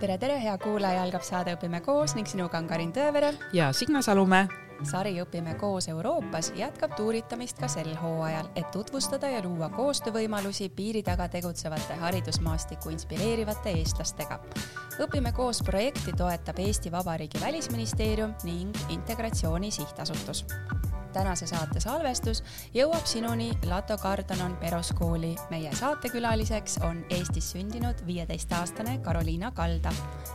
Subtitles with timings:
[0.00, 4.02] tere, tere, hea kuulaja, algab saade Õpime koos ning sinuga on Karin Tõevere ja Signe
[4.02, 4.48] Salumäe.
[4.88, 11.02] sari Õpime koos Euroopas jätkab tuuritamist ka sel hooajal, et tutvustada ja luua koostöövõimalusi piiri
[11.02, 14.40] taga tegutsevate haridusmaastikku inspireerivate eestlastega.
[14.98, 20.46] õpime koos projekti toetab Eesti Vabariigi Välisministeerium ning Integratsiooni Sihtasutus
[21.12, 22.42] tänase saate salvestus
[22.74, 25.34] jõuab sinuni Lato Kardanon Peroskooli.
[25.50, 29.92] meie saatekülaliseks on Eestis sündinud viieteistaastane Karoliina Kalda.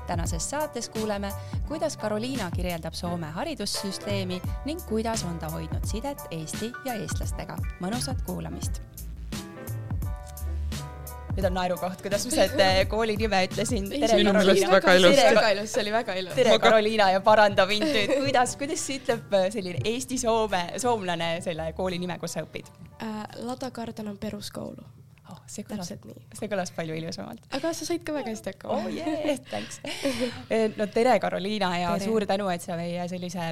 [0.07, 1.31] tänases saates kuuleme,
[1.68, 7.57] kuidas Karoliina kirjeldab Soome haridussüsteemi ning kuidas on ta hoidnud sidet Eesti ja eestlastega.
[7.82, 8.82] mõnusat kuulamist
[11.37, 13.87] nüüd on naerukoht, kuidas ma seda kooli nime ütlesin.
[13.91, 15.18] minu meelest väga ilus.
[15.21, 16.36] väga ilus, see oli väga ilus.
[16.37, 22.01] tere, Karoliina ja paranda mind nüüd, kuidas, kuidas ütleb äh, selline Eesti-Soome, soomlane selle kooli
[22.01, 23.19] nime, kus sa õpid äh,?
[23.46, 24.82] Lada Kardan on Peruskoulu
[25.29, 25.39] oh,.
[25.51, 25.93] see kõlas,
[26.39, 27.46] see kõlas palju ilusamalt.
[27.54, 28.79] aga sa said ka väga hästi hakkama.
[28.82, 29.77] oh yeah, thanks.
[30.79, 32.09] no tere, Karoliina ja tere.
[32.09, 33.52] suur tänu, et sa meie sellise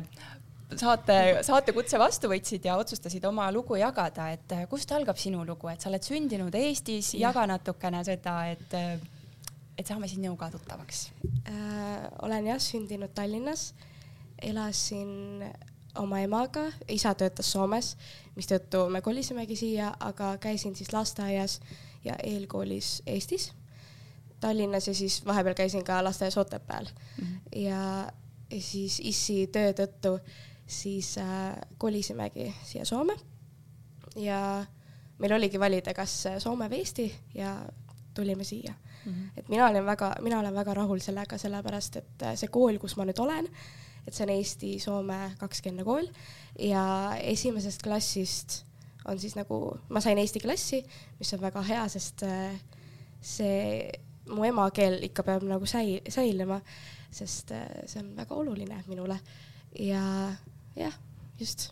[0.73, 5.69] saate, saatekutse vastu võtsid ja otsustasid oma lugu jagada, et äh, kust algab sinu lugu,
[5.69, 8.95] et sa oled sündinud Eestis, jaga natukene seda, et, äh,
[9.77, 11.09] et saame sinuga tuttavaks
[11.51, 12.07] äh,.
[12.25, 13.73] olen jah sündinud Tallinnas,
[14.41, 15.45] elasin
[16.01, 17.93] oma emaga, isa töötas Soomes,
[18.35, 21.59] mistõttu me kolisimegi siia, aga käisin siis lasteaias
[22.03, 23.51] ja eelkoolis Eestis,
[24.41, 27.59] Tallinnas ja siis vahepeal käisin ka lasteaias Otepääl mm -hmm.
[27.59, 28.11] ja,
[28.51, 30.19] ja siis issi töö tõttu
[30.67, 33.15] siis äh, kolisimegi siia Soome
[34.15, 34.65] ja
[35.19, 37.57] meil oligi valida, kas Soome või Eesti ja
[38.15, 39.11] tulime siia mm.
[39.11, 39.29] -hmm.
[39.37, 42.97] et mina olen väga, mina olen väga rahul sellega, sellepärast et äh, see kool, kus
[42.97, 43.47] ma nüüd olen,
[44.07, 46.07] et see on Eesti-Soome kakskeelne kool
[46.59, 46.85] ja
[47.21, 48.63] esimesest klassist
[49.05, 50.81] on siis nagu, ma sain eesti klassi,
[51.19, 52.57] mis on väga hea, sest äh,
[53.21, 53.91] see
[54.29, 56.61] mu emakeel ikka peab nagu säi-, säilima,
[57.11, 59.19] sest äh, see on väga oluline minule
[59.79, 60.01] ja
[60.75, 60.93] jah,
[61.39, 61.69] just.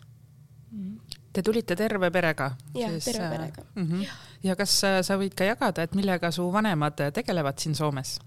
[1.32, 2.50] Te tulite terve perega?
[2.74, 3.84] jah, terve perega mm.
[3.84, 4.06] -hmm.
[4.42, 8.18] ja kas äh, sa võid ka jagada, et millega su vanemad tegelevad siin Soomes?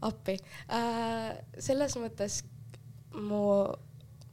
[0.00, 0.36] appi
[0.68, 2.42] äh,, selles mõttes
[3.14, 3.66] mu,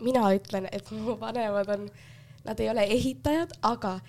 [0.01, 1.89] mina ütlen, et mu vanemad on,
[2.45, 3.99] nad ei ole ehitajad, aga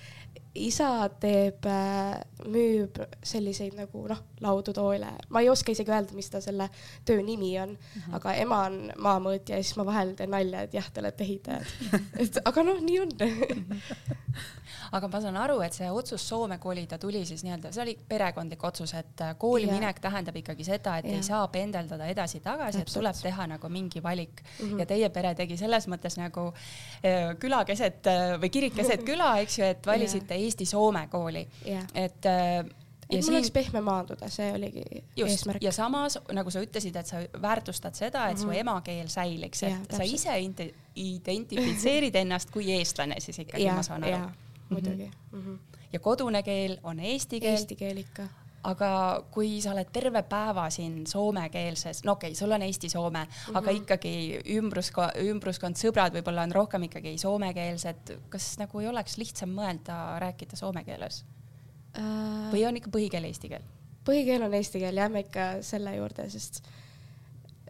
[0.55, 6.31] isa teeb, äh, müüb selliseid nagu noh, laudu, toole, ma ei oska isegi öelda, mis
[6.31, 6.69] ta selle
[7.07, 8.17] töö nimi on mm, -hmm.
[8.19, 11.67] aga ema on maamõõtja ja siis ma vahel teen nalja, et jah, te olete ehitajad
[12.23, 13.11] et aga noh, nii on
[14.97, 18.63] aga ma saan aru, et see otsus Soome kolida tuli siis nii-öelda, see oli perekondlik
[18.65, 19.75] otsus, et äh, kooli yeah.
[19.75, 21.19] minek tähendab ikkagi seda, et yeah.
[21.19, 24.71] ei saa pendeldada edasi-tagasi, et tuleb teha nagu mingi valik mm.
[24.71, 24.79] -hmm.
[24.79, 26.53] ja teie pere tegi selles mõttes nagu
[27.03, 28.07] äh, küla keset
[28.41, 30.35] või kirik keset küla, eks ju, et valisite.
[30.47, 33.35] Eesti-Soome kooli yeah., et ja mul siin...
[33.35, 34.85] oleks pehme maanduda, see oligi
[35.17, 35.63] Just, eesmärk.
[35.63, 38.41] ja samas, nagu sa ütlesid, et sa väärtustad seda, et mm -hmm.
[38.41, 38.57] su mhm.
[38.57, 40.39] emakeel säiliks, et ja, sa ise
[40.97, 44.31] identifitseerid ennast kui eestlane siis ikkagi, ma saan aru
[44.69, 45.41] muidugi mm.
[45.41, 45.59] -hmm.
[45.93, 47.53] ja kodune keel on eesti keel.
[47.53, 48.23] Eesti keel ikka.
[48.65, 48.91] Aga
[49.35, 53.59] kui sa oled terve päeva siin soomekeelses, no okei okay,, sul on eesti-soome mm, -hmm.
[53.61, 54.15] aga ikkagi
[54.57, 60.57] ümbruskond, ümbruskond, sõbrad võib-olla on rohkem ikkagi soomekeelsed, kas nagu ei oleks lihtsam mõelda rääkida
[60.57, 61.25] soome keeles
[61.99, 62.53] uh...?
[62.53, 63.67] või on ikka põhikeel eesti keel?
[64.05, 66.63] põhikeel on eesti keel, jääme ikka selle juurde, sest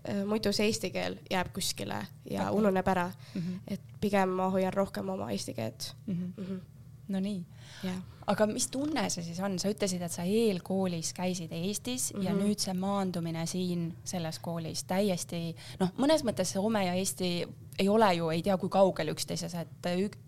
[0.08, 2.60] äh, muidu see eesti keel jääb kuskile ja okay.
[2.60, 3.40] ununeb ära mm.
[3.40, 3.58] -hmm.
[3.66, 6.14] et pigem ma hoian rohkem oma eesti keelt mm.
[6.14, 6.32] -hmm.
[6.36, 6.73] Mm -hmm
[7.08, 7.40] no nii
[7.84, 7.98] yeah..
[8.30, 12.24] aga mis tunne see siis on, sa ütlesid, et sa eelkoolis käisid Eestis mm -hmm.
[12.24, 12.44] ja mhm.
[12.44, 17.46] nüüd see maandumine siin selles koolis täiesti noh, mõnes mõttes Soome ja Eesti
[17.78, 19.86] ei ole ju, ei tea, kui kaugel üksteises, et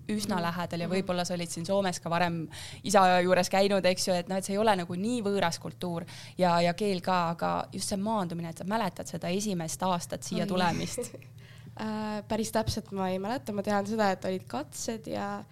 [0.09, 0.42] üsna -hmm.
[0.42, 0.97] lähedal ja mhm.
[0.97, 2.48] võib-olla sa olid siin Soomes ka varem
[2.84, 6.04] isa juures käinud, eks ju, et noh, et see ei ole nagu nii võõras kultuur
[6.38, 10.42] ja, ja keel ka, aga just see maandumine, et sa mäletad seda esimest aastat siia
[10.42, 10.48] Oi.
[10.48, 11.15] tulemist
[11.81, 15.44] äh, päris täpselt ma ei mäleta, ma tean seda, et olid katsed ja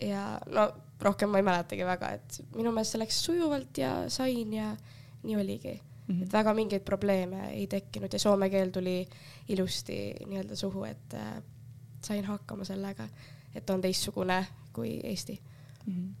[0.00, 0.68] ja no
[1.02, 4.70] rohkem ma ei mäletagi väga, et minu meelest see läks sujuvalt ja sain ja
[5.22, 6.14] nii oligi mm.
[6.14, 6.22] -hmm.
[6.22, 9.08] et väga mingeid probleeme ei tekkinud ja soome keel tuli
[9.48, 11.42] ilusti nii-öelda suhu, et äh,
[12.04, 13.08] sain hakkama sellega,
[13.54, 15.40] et on teistsugune kui Eesti
[15.86, 15.92] mm.
[15.92, 16.14] -hmm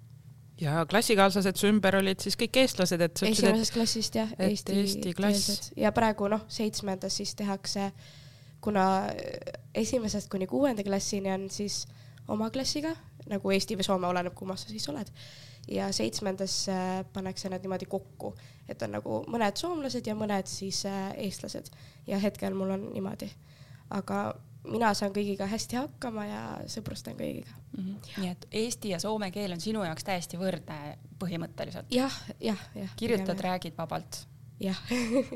[0.60, 5.72] ja klassikaaslased su ümber olid siis kõik eestlased, et esimesest klassist jah, eesti, eesti klass
[5.76, 7.90] ja praegu noh, seitsmendas siis tehakse,
[8.60, 8.86] kuna
[9.74, 11.86] esimesest kuni kuuenda klassini on siis
[12.28, 12.94] oma klassiga
[13.30, 15.10] nagu Eesti või Soome, oleneb, kummas sa siis oled.
[15.68, 16.74] ja seitsmendasse
[17.12, 18.34] pannakse nad niimoodi kokku,
[18.68, 21.72] et on nagu mõned soomlased ja mõned siis äh, eestlased
[22.06, 23.30] ja hetkel mul on niimoodi.
[23.90, 24.20] aga
[24.66, 27.82] mina saan kõigiga hästi hakkama ja sõbrustan kõigiga mm.
[27.82, 28.22] -hmm.
[28.22, 31.90] nii et eesti ja soome keel on sinu jaoks täiesti võrdne põhimõtteliselt?
[31.90, 32.94] jah, jah, jah.
[32.96, 34.26] kirjutad, räägid vabalt?
[34.60, 34.80] jah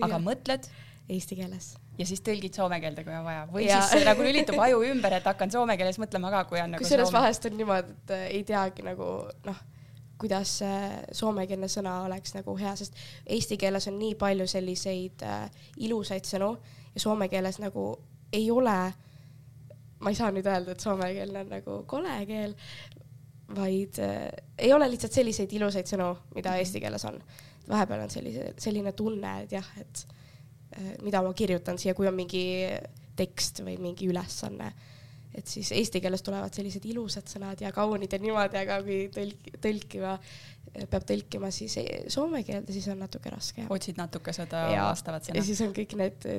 [0.00, 0.70] aga mõtled?
[1.10, 1.74] eesti keeles.
[2.00, 3.80] Ja siis tõlgid soome keelde, kui on vaja või ja.
[3.84, 7.12] siis nagu lülitub aju ümber, et hakkan soome keeles mõtlema ka, kui on nagu kusjuures
[7.14, 9.08] vahest on niimoodi, et äh, ei teagi nagu
[9.46, 9.60] noh,
[10.20, 10.78] kuidas see
[11.16, 12.96] soomekeelne sõna oleks nagu hea, sest
[13.36, 16.54] eesti keeles on nii palju selliseid äh, ilusaid sõnu
[16.94, 17.90] ja soome keeles nagu
[18.36, 18.78] ei ole,
[20.00, 22.56] ma ei saa nüüd öelda, et soomekeelne on nagu kole keel,
[23.56, 26.64] vaid äh, ei ole lihtsalt selliseid ilusaid sõnu, mida mhm.
[26.64, 27.20] eesti keeles on.
[27.68, 30.19] vahepeal on sellise, selline tunne, et jah, et äh,
[31.02, 32.44] mida ma kirjutan siia, kui on mingi
[33.18, 34.70] tekst või mingi ülesanne,
[35.34, 39.50] et siis eesti keeles tulevad sellised ilusad sõnad ja kaunid ja niimoodi, aga kui tõlk,
[39.62, 40.14] tõlkima,
[40.90, 43.66] peab tõlkima siis e-, soome keelde, siis on natuke raske.
[43.70, 45.38] otsid natuke seda vastavat sõna.
[45.38, 46.30] ja siis on kõik need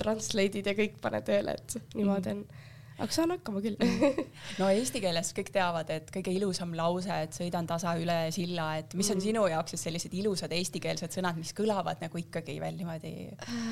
[0.00, 3.78] translate'id ja kõik pane tööle, et niimoodi on mm -hmm aga saan hakkama küll
[4.60, 8.96] no eesti keeles kõik teavad, et kõige ilusam lause, et sõidan tasa üle silla, et
[8.98, 9.24] mis on mm.
[9.26, 13.14] sinu jaoks siis sellised ilusad eestikeelsed sõnad, mis kõlavad nagu ikkagi veel niimoodi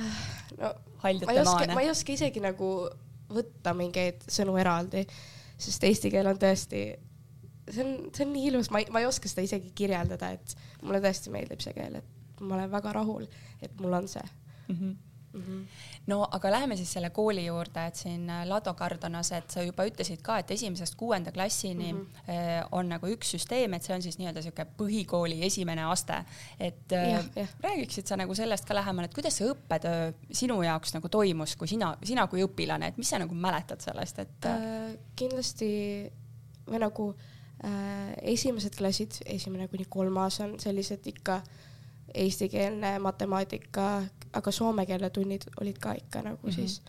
[0.62, 0.72] no,
[1.02, 2.70] ma ei oska, ma ei oska isegi nagu
[3.30, 5.04] võtta mingeid sõnu eraldi,
[5.60, 6.86] sest eesti keel on tõesti,
[7.68, 10.56] see on, see on nii ilus, ma ei, ma ei oska seda isegi kirjeldada, et
[10.82, 13.28] mulle tõesti meeldib see keel, et ma olen väga rahul,
[13.60, 14.74] et mul on see mm.
[14.74, 14.98] -hmm
[15.32, 15.66] Mm -hmm.
[16.06, 19.84] no aga läheme siis selle kooli juurde, et siin äh, Lado Cardonas, et sa juba
[19.86, 22.68] ütlesid ka, et esimesest kuuenda klassini mm -hmm.
[22.72, 26.24] on nagu üks süsteem, et see on siis nii-öelda sihuke põhikooli esimene aste.
[26.60, 27.46] et äh, ja, ja.
[27.62, 31.68] räägiksid sa nagu sellest ka lähemalt, et kuidas see õppetöö sinu jaoks nagu toimus, kui
[31.68, 34.98] sina, sina kui õpilane, et mis sa nagu mäletad sellest, et äh,?
[35.16, 36.10] kindlasti
[36.66, 37.14] või nagu
[37.64, 41.42] äh, esimesed klassid, esimene kuni kolmas on sellised ikka
[42.14, 46.54] eestikeelne matemaatika, aga soome keele tunnid olid ka ikka nagu mm -hmm.
[46.54, 46.82] siis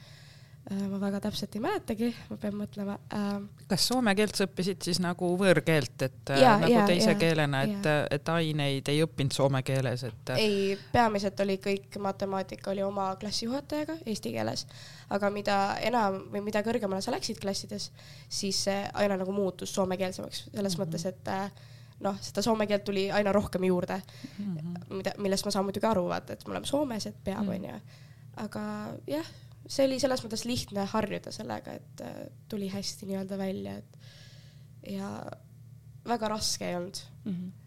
[0.71, 3.41] äh, ma väga täpselt ei mäletagi, ma pean mõtlema äh,.
[3.67, 7.15] kas soome keelt sa õppisid siis nagu võõrkeelt, et äh, ja, nagu ja, teise ja,
[7.15, 10.33] keelena, et, et aineid ei õppinud soome keeles, et?
[10.35, 14.67] ei, peamiselt oli kõik matemaatika oli oma klassijuhatajaga eesti keeles,
[15.09, 17.91] aga mida enam või mida kõrgemale sa läksid klassides,
[18.29, 20.89] siis see aina nagu muutus soomekeelsemaks selles mm -hmm.
[20.89, 21.51] mõttes, et äh,
[22.01, 24.97] noh, seda soome keelt tuli aina rohkem juurde mm, -hmm.
[24.97, 27.55] mida, millest ma saan muidugi aru, vaata, et me oleme Soomes, et peab, mhm.
[27.55, 27.79] onju.
[28.45, 28.65] aga
[29.07, 29.31] jah,
[29.67, 32.19] see oli selles mõttes lihtne harjuda sellega, et äh,
[32.49, 33.97] tuli hästi nii-öelda välja, et
[34.97, 35.09] ja
[36.07, 37.31] väga raske ei olnud mm.
[37.33, 37.60] -hmm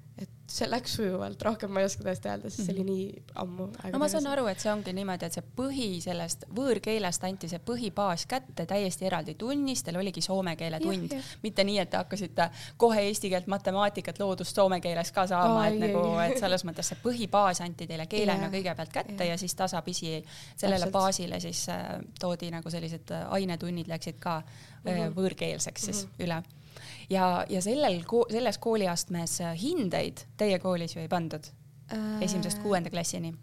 [0.55, 2.93] see läks sujuvalt, rohkem ma ei oska tõesti öelda, sest see oli mhm.
[2.93, 3.67] nii ammu.
[3.93, 7.61] no ma saan aru, et see ongi niimoodi, et see põhi sellest võõrkeelest anti see
[7.65, 12.49] põhibaas kätte täiesti eraldi tunnis, teil oligi soome keele tund, mitte nii, et te hakkasite
[12.81, 17.03] kohe eesti keelt, matemaatikat, loodust soome keeles ka saama, et nagu, et selles mõttes see
[17.03, 20.17] põhibaas anti teile keelena kõigepealt kätte ja, ja siis tasapisi
[20.57, 20.93] sellele Täpselt.
[20.95, 25.17] baasile siis äh, toodi nagu sellised äh, ainetunnid läksid ka mm -hmm.
[25.19, 26.25] võõrkeelseks siis mm -hmm.
[26.25, 26.64] üle
[27.11, 31.51] ja, ja sellel, selles kooliastmes hindeid teie koolis ju ei pandud
[31.93, 32.23] äh...
[32.25, 33.35] esimesest kuuenda klassini?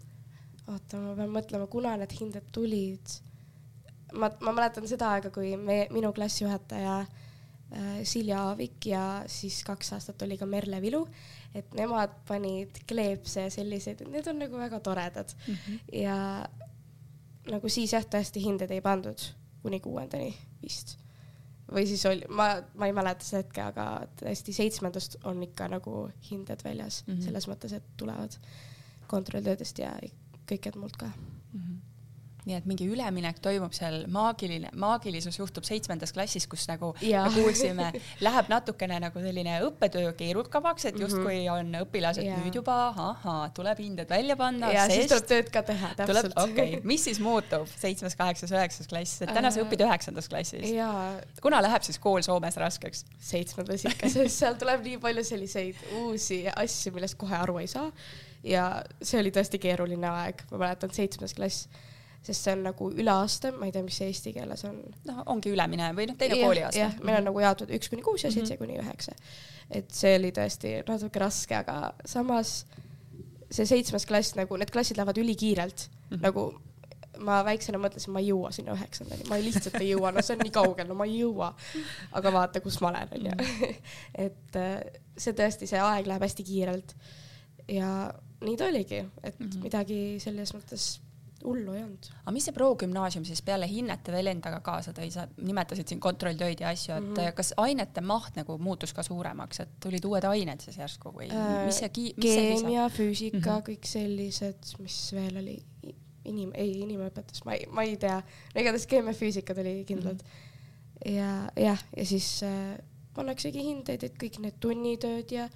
[0.68, 3.18] oota, ma pean mõtlema, kuna need hinded tulid.
[4.14, 9.94] ma, ma mäletan seda aega, kui me, minu klassijuhataja äh, Silja Aavik ja siis kaks
[9.96, 11.04] aastat oli ka Merle Vilu,
[11.54, 15.54] et nemad panid kleepse ja selliseid, need on nagu väga toredad mm.
[15.54, 15.78] -hmm.
[16.02, 16.18] ja
[17.50, 19.30] nagu siis jah, tõesti hindeid ei pandud
[19.62, 21.01] kuni kuuendani vist
[21.74, 23.86] või siis oli, ma, ma ei mäleta seda hetke, aga
[24.20, 27.24] tõesti seitsmendast on ikka nagu hinded väljas mm -hmm.
[27.24, 28.38] selles mõttes, et tulevad
[29.06, 29.92] kontrolltöödest ja
[30.48, 31.12] kõikjalt mult ka mm.
[31.12, 31.41] -hmm
[32.42, 37.22] nii et mingi üleminek toimub seal, maagiline, maagilisus juhtub seitsmendas klassis, kus nagu ja.
[37.28, 37.90] me kuulsime,
[38.24, 41.52] läheb natukene nagu selline õppetöö keerukamaks, et justkui mhm.
[41.54, 42.40] on õpilased ja.
[42.42, 44.72] nüüd juba, ahhaa, tuleb hinded välja panna.
[44.74, 46.34] ja siis tuleb tööd ka teha, täpselt.
[46.34, 50.66] okei okay., mis siis muutub seitsmes, kaheksas, üheksas klass, et täna sa õpid üheksandas klassis.
[51.44, 53.06] kuna läheb siis kool Soomes raskeks?
[53.22, 57.86] seitsmendas ikka, sest seal tuleb nii palju selliseid uusi asju, millest kohe aru ei saa.
[58.42, 58.66] ja
[58.98, 61.70] see oli tõesti keeruline aeg, ma mäletan, seitsmes klass
[62.22, 64.78] sest see on nagu üle aasta, ma ei tea, mis see eesti keeles on.
[65.08, 66.78] noh, ongi ülemine või noh, teine kooliaasta.
[66.78, 69.16] jah, meil on nagu jaotatud üks kuni kuus ja seitse kuni üheksa.
[69.70, 72.62] et see oli tõesti natuke raske, aga samas
[73.52, 76.22] see seitsmes klass nagu, need klassid lähevad ülikiirelt mm, -hmm.
[76.22, 76.46] nagu
[77.22, 80.36] ma väiksena mõtlesin, ma ei jõua sinna üheksandani, ma ei lihtsalt ei jõua, no see
[80.36, 81.52] on nii kaugel, no ma ei jõua.
[82.18, 83.34] aga vaata, kus ma olen, onju.
[83.36, 83.78] Mhm.
[84.26, 84.80] et äh,
[85.16, 86.96] see tõesti, see aeg läheb hästi kiirelt.
[87.68, 88.12] ja
[88.42, 89.62] nii ta oligi, et mm -hmm.
[89.62, 91.00] midagi selles mõttes
[91.44, 92.08] hullu ei olnud.
[92.22, 96.62] aga mis see progümnaasium siis peale hinnete veel endaga kaasa tõi, sa nimetasid siin kontrolltöid
[96.62, 97.34] ja asju, et mm -hmm.
[97.38, 101.66] kas ainete maht nagu muutus ka suuremaks, et tulid uued ained siis järsku või äh,
[101.66, 102.14] mis see ki-?
[102.20, 103.66] keemia, füüsika mm, -hmm.
[103.70, 105.58] kõik sellised, mis veel oli,
[106.24, 108.22] inim-, ei inimõpetus, ma ei, ma ei tea,
[108.54, 110.28] no igatahes keemia, füüsika tuli kindlalt mm.
[110.28, 111.12] -hmm.
[111.16, 112.78] ja jah, ja siis äh,
[113.14, 115.48] pannaksegi hindeid, et kõik need tunnitööd ja,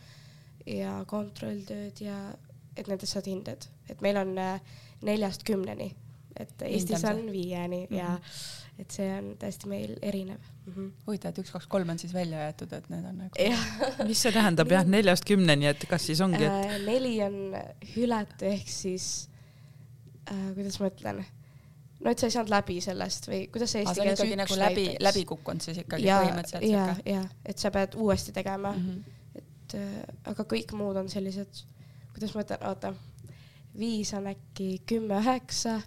[0.66, 2.18] ja kontrolltööd ja
[2.76, 4.60] et nendest saad hinded, et meil on äh,
[5.02, 5.94] neljast kümneni
[6.40, 7.98] et Eestis on viieni mm -hmm.
[7.98, 8.18] ja
[8.78, 10.90] et see on tõesti meil erinev mm -hmm..
[11.06, 13.30] huvitav, et üks, kaks, kolm on siis välja jäetud, et need on nagu.
[14.08, 16.84] mis see tähendab jah, neljast kümneni, et kas siis ongi, et äh,?
[16.86, 17.56] neli on
[17.96, 19.30] hületu ehk siis
[20.32, 21.24] äh,, kuidas ma ütlen
[22.00, 24.86] no et sa ei saanud läbi sellest või kuidas see eesti keeles üks nagu läbi,
[25.00, 26.72] läbi kukkunud siis ikkagi ja, põhimõtteliselt?
[26.72, 29.40] ja, ja et sa pead uuesti tegema mm, -hmm.
[29.40, 31.64] et äh, aga kõik muud on sellised,
[32.12, 32.94] kuidas ma ütlen, oota,
[33.78, 35.80] viis on äkki kümme, üheksa,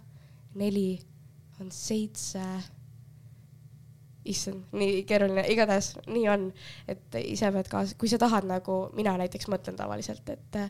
[0.54, 1.00] neli
[1.60, 2.44] on seitse.
[4.30, 6.42] issand, nii keeruline, igatahes nii on,
[6.88, 10.68] et ise pead kaasa, kui sa tahad nagu, mina näiteks mõtlen tavaliselt, et äh,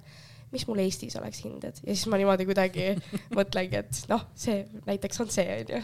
[0.54, 1.80] mis mul Eestis oleks hinded?
[1.82, 2.86] Ja siis ma niimoodi kuidagi
[3.38, 5.82] mõtlengi, et noh, see näiteks on see onju,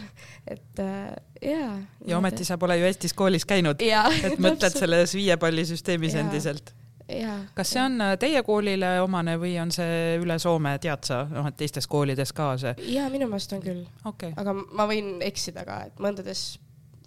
[0.55, 1.11] et äh,
[1.43, 1.75] jaa.
[2.07, 6.71] ja ometi sa pole ju Eestis koolis käinud, et mõtled selles viiepallisüsteemis endiselt
[7.55, 11.47] kas see on äh, teie koolile omane või on see üle Soome, tead sa, noh,
[11.47, 12.73] et teistes koolides ka see?
[12.91, 13.85] ja minu meelest on küll.
[14.11, 14.33] Okay..
[14.35, 16.57] aga ma võin eksida ka, et mõndades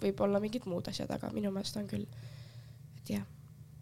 [0.01, 2.09] võib olla mingid muud asjad, aga minu meelest on küll,
[3.03, 3.29] et jah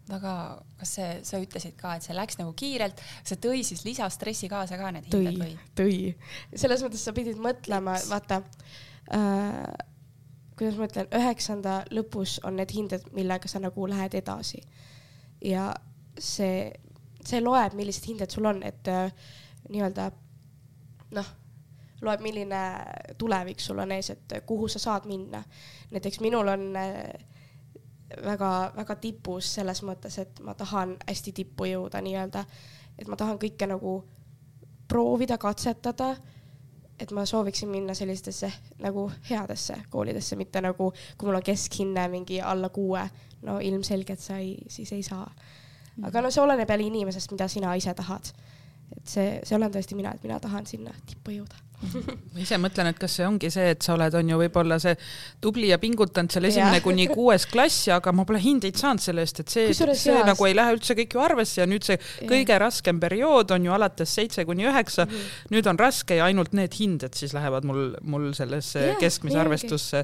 [0.09, 0.33] väga,
[0.79, 4.79] kas see, sa ütlesid ka, et see läks nagu kiirelt, see tõi siis lisastressi kaasa
[4.79, 5.51] ka need tõi, hinded või?
[5.77, 5.99] tõi,
[6.57, 8.41] selles mõttes sa pidid mõtlema, vaata
[9.13, 9.67] äh,,
[10.59, 14.63] kuidas ma ütlen, üheksanda lõpus on need hinded, millega sa nagu lähed edasi.
[15.45, 15.69] ja
[16.19, 16.71] see,
[17.25, 19.11] see loeb, millised hinded sul on, et äh,
[19.69, 20.09] nii-öelda
[21.15, 21.31] noh,
[22.01, 22.61] loeb, milline
[23.17, 25.43] tulevik sul on ees, et kuhu sa saad minna.
[25.91, 27.27] näiteks minul on äh,
[28.25, 32.45] väga-väga tipus selles mõttes, et ma tahan hästi tippu jõuda nii-öelda,
[32.97, 34.01] et ma tahan kõike nagu
[34.89, 36.15] proovida, katsetada.
[36.99, 38.49] et ma sooviksin minna sellistesse
[38.83, 43.05] nagu headesse koolidesse, mitte nagu, kui mul on keskhinne mingi alla kuue,
[43.47, 45.31] no ilmselgelt sa ei, siis ei saa.
[46.03, 48.31] Aga no see oleneb jälle inimesest, mida sina ise tahad.
[48.97, 52.89] et see, see olen tõesti mina, et mina tahan sinna tippu jõuda ma ise mõtlen,
[52.91, 54.95] et kas see ongi see, et sa oled, on ju võib-olla see
[55.41, 59.41] tubli ja pingutanud seal esimene kuni kuues klass, aga ma pole hindeid saanud selle eest,
[59.43, 60.25] et see, see heas.
[60.27, 62.27] nagu ei lähe üldse kõik ju arvesse ja nüüd see ja.
[62.29, 65.13] kõige raskem periood on ju alates seitse kuni üheksa mm.
[65.13, 65.53] -hmm.
[65.55, 70.03] nüüd on raske ja ainult need hinded siis lähevad mul, mul sellesse ja, keskmise arvestusse,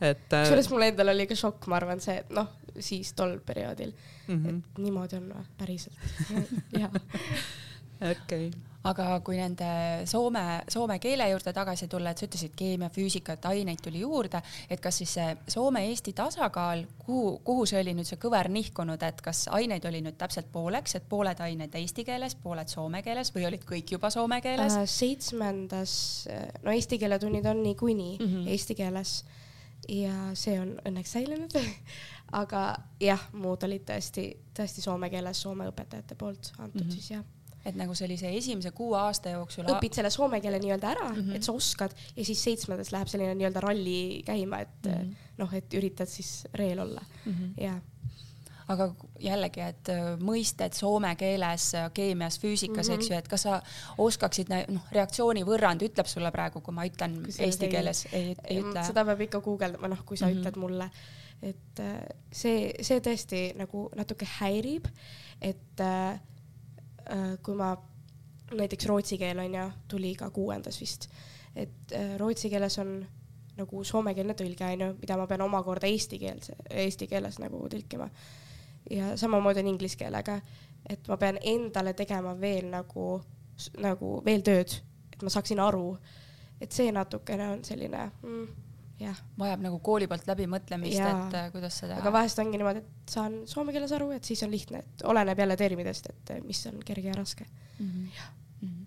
[0.00, 0.28] et.
[0.28, 3.94] kusjuures mul endal oli ka šokk, ma arvan, see, et noh, siis tol perioodil
[4.28, 4.60] mm, -hmm.
[4.60, 5.98] et niimoodi on või, päriselt
[6.82, 6.92] jah.
[8.02, 9.66] okei okay aga kui nende
[10.08, 14.42] soome, soome keele juurde tagasi tulla, et sa ütlesid keemia, füüsika, et aineid tuli juurde,
[14.68, 19.22] et kas siis see soome-eesti tasakaal, kuhu, kuhu see oli nüüd see kõver nihkunud, et
[19.24, 23.48] kas aineid oli nüüd täpselt pooleks, et pooled ained eesti keeles, pooled soome keeles või
[23.48, 24.88] olid kõik juba soome keeles äh,?
[24.94, 25.94] seitsmendas,
[26.64, 28.50] no eesti keele tunnid on niikuinii mm -hmm.
[28.52, 29.22] eesti keeles
[29.88, 31.56] ja see on õnneks säilinud
[32.42, 32.66] aga
[33.00, 36.92] jah, muud olid tõesti, tõesti soome keeles Soome õpetajate poolt antud mm -hmm.
[36.92, 37.24] siis jah
[37.64, 41.38] et nagu sellise esimese kuue aasta jooksul õpid selle soome keele nii-öelda ära mm, -hmm.
[41.38, 45.26] et sa oskad ja siis seitsmendas läheb selline nii-öelda ralli käima, et mm -hmm.
[45.38, 47.62] noh, et üritad siis reel olla mm -hmm.
[47.64, 47.80] ja
[48.68, 48.88] aga
[49.20, 52.98] jällegi, et äh, mõisted soome keeles, keemias, füüsikas mm, -hmm.
[52.98, 53.62] eks ju, et kas sa
[53.98, 58.84] oskaksid, noh, reaktsioonivõrrand ütleb sulle praegu, kui ma ütlen kui eesti keeles, ei, ei ütle?
[58.84, 60.40] seda peab ikka guugeldama, noh, kui sa mm -hmm.
[60.40, 60.90] ütled mulle,
[61.42, 64.88] et äh, see, see tõesti nagu natuke häirib,
[65.40, 66.33] et äh, Äh,
[67.42, 67.74] kui ma
[68.52, 71.08] näiteks rootsi keel on ju, tuli ka kuuendas vist,
[71.56, 72.96] et äh, rootsi keeles on
[73.56, 78.08] nagu soomekeelne tõlge on ju, mida ma pean omakorda eesti keelse, eesti keeles nagu tõlkima.
[78.90, 80.40] ja samamoodi on inglise keelega,
[80.90, 83.22] et ma pean endale tegema veel nagu,
[83.78, 84.74] nagu veel tööd,
[85.12, 85.96] et ma saaksin aru,
[86.60, 88.46] et see natukene on selline mm.
[89.38, 91.98] Vajab nagu kooli poolt läbimõtlemist, et äh, kuidas seda.
[92.00, 95.44] aga vahest ongi niimoodi, et saan soome keeles aru, et siis on lihtne, et oleneb
[95.44, 97.86] jälle terminidest, et äh, mis on kerge ja raske mm.
[97.86, 98.22] -hmm.
[98.60, 98.86] mm -hmm.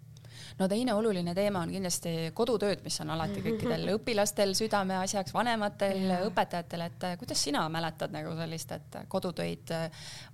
[0.59, 6.81] no teine oluline teema on kindlasti kodutööd, mis on alati kõikidel õpilastel südameasjaks, vanematel, õpetajatel,
[6.81, 9.73] et äh, kuidas sina mäletad nagu sellist, et kodutöid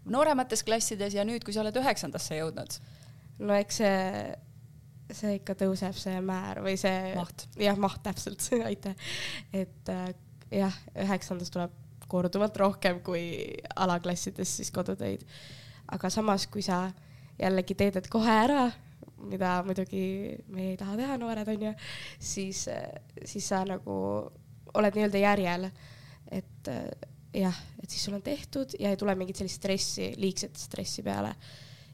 [0.06, 2.80] nooremates klassides ja nüüd, kui sa oled üheksandasse jõudnud?
[3.40, 4.36] no eks see
[5.12, 8.96] see ikka tõuseb, see määr või see maht, jah, maht täpselt aitäh.
[9.54, 10.14] et äh,
[10.54, 11.74] jah, üheksandas tuleb
[12.08, 13.26] korduvalt rohkem kui
[13.76, 15.26] alaklassides siis kodutöid.
[15.92, 16.86] aga samas, kui sa
[17.40, 18.68] jällegi teedad kohe ära,
[19.24, 20.04] mida muidugi
[20.54, 21.74] me ei taha teha, noored onju,
[22.20, 22.68] siis,
[23.26, 23.96] siis sa nagu
[24.74, 25.68] oled nii-öelda järjel,
[26.32, 26.88] et äh,
[27.44, 31.34] jah, et siis sul on tehtud ja ei tule mingit sellist stressi, liigset stressi peale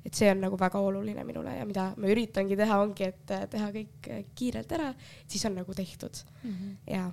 [0.05, 3.47] et see on nagu väga oluline minule ja mida ma üritangi teha, ongi, et äh,
[3.51, 4.93] teha kõik äh, kiirelt ära,
[5.27, 6.77] siis on nagu tehtud mm -hmm.
[6.93, 7.09] ja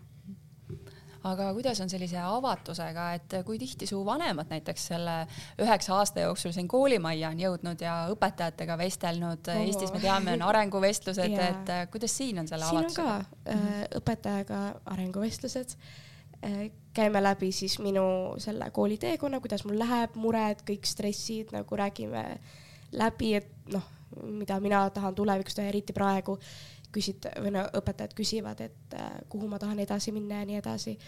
[1.26, 5.16] aga kuidas on sellise avatusega, et kui tihti su vanemad näiteks selle
[5.62, 10.46] üheksa aasta jooksul siin koolimajja on jõudnud ja õpetajatega vestelnud oh., Eestis me teame, on
[10.46, 13.06] arenguvestlused yeah., et äh, kuidas siin on selle siin avatusega?
[13.06, 14.60] siin on ka äh, õpetajaga
[14.96, 16.60] arenguvestlused äh,
[16.96, 18.06] käime läbi siis minu
[18.42, 22.24] selle kooliteekonna, kuidas mul läheb, mured, kõik stressid nagu räägime
[22.92, 23.84] läbi, et noh,
[24.22, 26.38] mida mina tahan tulevikus teha, eriti praegu
[26.96, 30.98] küsit- või no õpetajad küsivad, et äh, kuhu ma tahan edasi minna ja nii edasi.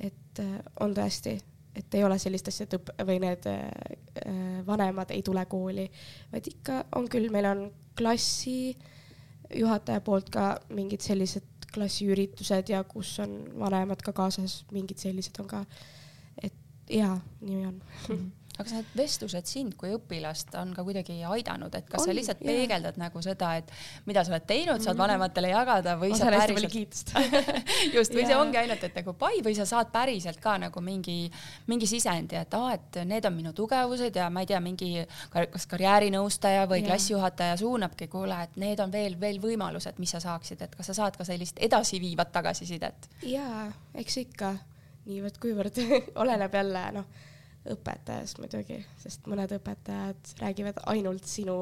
[0.00, 1.38] et äh, on tõesti,
[1.74, 5.90] et ei ole sellist asja, et õp- või need äh, vanemad ei tule kooli,
[6.32, 7.66] vaid ikka on küll, meil on
[7.96, 8.76] klassi
[9.54, 15.48] juhataja poolt ka mingid sellised klassiüritused ja kus on vanemad ka kaasas, mingid sellised on
[15.48, 15.64] ka.
[16.42, 16.54] et
[16.90, 18.08] jaa, nii on mm.
[18.16, 22.08] -hmm aga kas need vestlused sind kui õpilast on ka kuidagi aidanud, et kas on,
[22.08, 22.48] sa lihtsalt jah.
[22.48, 23.72] peegeldad nagu seda, et
[24.08, 25.02] mida sa oled teinud, saad mhm.
[25.02, 27.12] vanematele jagada või sa päriselt
[27.96, 31.18] just, või see ongi ainult, et nagu pai või sa saad päriselt ka nagu mingi,
[31.68, 34.92] mingi sisendi, et aa, et need on minu tugevused ja ma ei tea, mingi
[35.32, 36.90] kas karjäärinõustaja või ja.
[36.90, 40.96] klassijuhataja suunabki, kuule, et need on veel, veel võimalused, mis sa saaksid, et kas sa
[41.02, 43.10] saad ka sellist edasiviivat tagasisidet?
[43.26, 43.68] jaa,
[44.00, 44.54] eks ikka
[45.06, 45.80] niivõrd-kuivõrd
[46.22, 47.24] oleneb jälle noh
[47.74, 51.58] õpetajast muidugi, sest mõned õpetajad räägivad ainult sinu,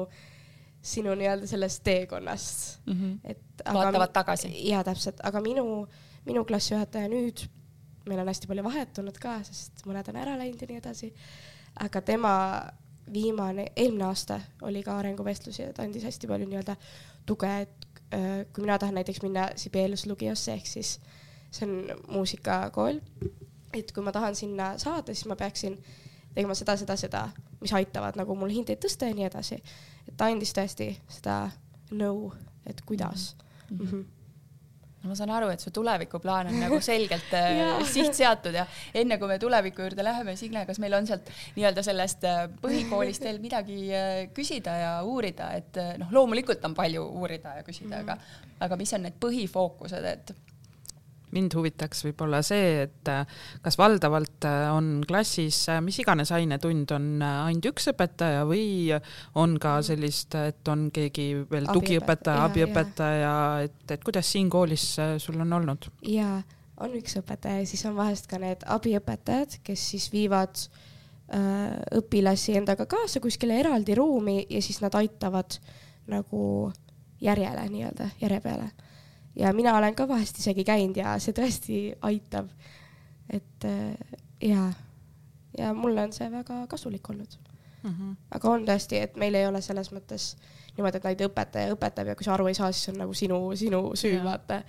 [0.85, 2.93] sinu nii-öelda sellest teekonnast mm.
[2.93, 3.19] -hmm.
[3.23, 4.51] et aga, vaatavad tagasi.
[4.69, 5.87] jaa, täpselt, aga minu,
[6.25, 7.47] minu klassijuhataja nüüd,
[8.09, 11.13] meil on hästi palju vahetunud ka, sest mõned on ära läinud ja nii edasi,
[11.87, 12.35] aga tema
[13.13, 16.75] viimane, eelmine aasta oli ka arenguvestlusi ja ta andis hästi palju nii-öelda
[17.25, 20.99] tuge, et äh, kui mina tahan näiteks minna Sibelius Lugiosse ehk siis
[21.51, 22.99] see on muusikakool
[23.83, 25.77] et kui ma tahan sinna saada, siis ma peaksin
[26.35, 27.27] tegema seda, seda, seda,
[27.61, 29.61] mis aitavad nagu mul hindeid tõsta ja nii edasi.
[30.05, 31.45] et ta andis tõesti seda
[31.95, 32.33] nõu,
[32.67, 33.35] et kuidas
[33.69, 33.87] mm.
[33.87, 34.03] -hmm.
[35.03, 39.17] no ma saan aru, et su tulevikuplaan on nagu selgelt äh, siht seatud ja enne
[39.17, 43.39] kui me tuleviku juurde läheme, Signe, kas meil on sealt nii-öelda sellest äh, põhikoolist veel
[43.39, 48.11] midagi äh, küsida ja uurida, et noh, loomulikult on palju uurida ja küsida mm, -hmm.
[48.11, 48.17] aga,
[48.59, 50.35] aga mis on need põhifookused, et
[51.33, 53.25] mind huvitaks võib-olla see, et äh,
[53.65, 58.93] kas valdavalt äh, on klassis äh, mis iganes ainetund on ainult üks õpetaja või
[59.35, 59.87] on ka mhm.
[59.89, 63.35] sellist, et on keegi veel tugiõpetaja, abiõpetaja,
[63.65, 65.89] et, et kuidas siin koolis sul on olnud?
[66.05, 66.39] jaa,
[66.83, 72.57] on üks õpetaja ja siis on vahest ka need abiõpetajad, kes siis viivad äh, õpilasi
[72.59, 75.59] endaga kaasa kuskile eraldi ruumi ja siis nad aitavad
[76.11, 76.71] nagu
[77.23, 78.69] järjele nii-öelda, järje peale
[79.35, 82.49] ja mina olen ka vahest isegi käinud ja see tõesti aitab.
[83.29, 84.71] et äh, ja,
[85.57, 87.37] ja mulle on see väga kasulik olnud
[87.83, 87.89] mm.
[87.91, 88.15] -hmm.
[88.31, 90.35] aga on tõesti, et meil ei ole selles mõttes
[90.77, 93.55] niimoodi, et näiteks õpetaja õpetab ja kui sa aru ei saa, siis on nagu sinu,
[93.55, 94.63] sinu süü, vaata.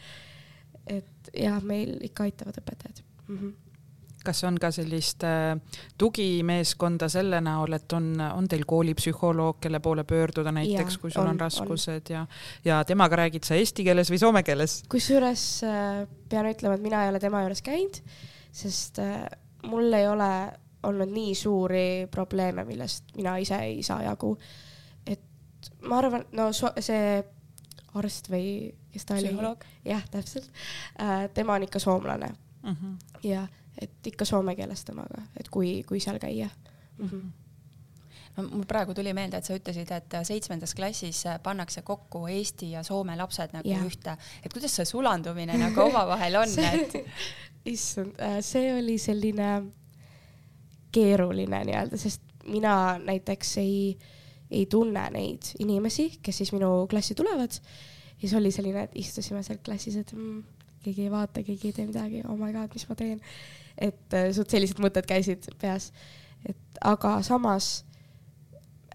[0.87, 3.38] et jah, meil ikka aitavad õpetajad mm.
[3.38, 3.65] -hmm
[4.27, 5.55] kas on ka sellist äh,
[5.99, 11.35] tugimeeskonda selle näol, et on, on teil koolipsühholoog, kelle poole pöörduda näiteks, kui sul on,
[11.35, 12.15] on raskused on.
[12.15, 12.27] ja,
[12.65, 14.81] ja temaga räägid sa eesti keeles või soome keeles?
[14.93, 18.01] kusjuures äh, pean ütlema, et mina ei ole tema juures käinud,
[18.55, 19.25] sest äh,
[19.67, 20.31] mul ei ole
[20.87, 24.37] olnud nii suuri probleeme, millest mina ise ei saa jagu.
[25.07, 27.25] et ma arvan, no see
[27.97, 29.33] arst või kes ta oli?
[29.85, 30.51] jah, täpselt.
[31.35, 32.29] tema on ikka soomlane
[32.62, 32.77] mm.
[32.77, 32.97] -hmm.
[33.23, 33.47] ja
[33.81, 36.49] et ikka soome keeles temaga, et kui, kui seal käia
[36.99, 37.09] mm.
[37.09, 37.27] -hmm
[38.37, 42.83] no mul praegu tuli meelde, et sa ütlesid, et seitsmendas klassis pannakse kokku Eesti ja
[42.83, 43.81] Soome lapsed nagu ja.
[43.85, 46.97] ühte, et kuidas see sulandumine nagu omavahel on et...?
[47.67, 49.51] issand, äh, see oli selline
[50.95, 53.97] keeruline nii-öelda, sest mina näiteks ei,
[54.51, 57.59] ei tunne neid inimesi, kes siis minu klassi tulevad.
[58.17, 60.45] ja siis oli selline, et istusime seal klassis, et mm,
[60.87, 63.20] keegi ei vaata, keegi ei tee midagi, oh my god, mis ma teen.
[63.77, 65.92] Et äh, suht sellised mõtted käisid peas.
[66.46, 67.85] et aga samas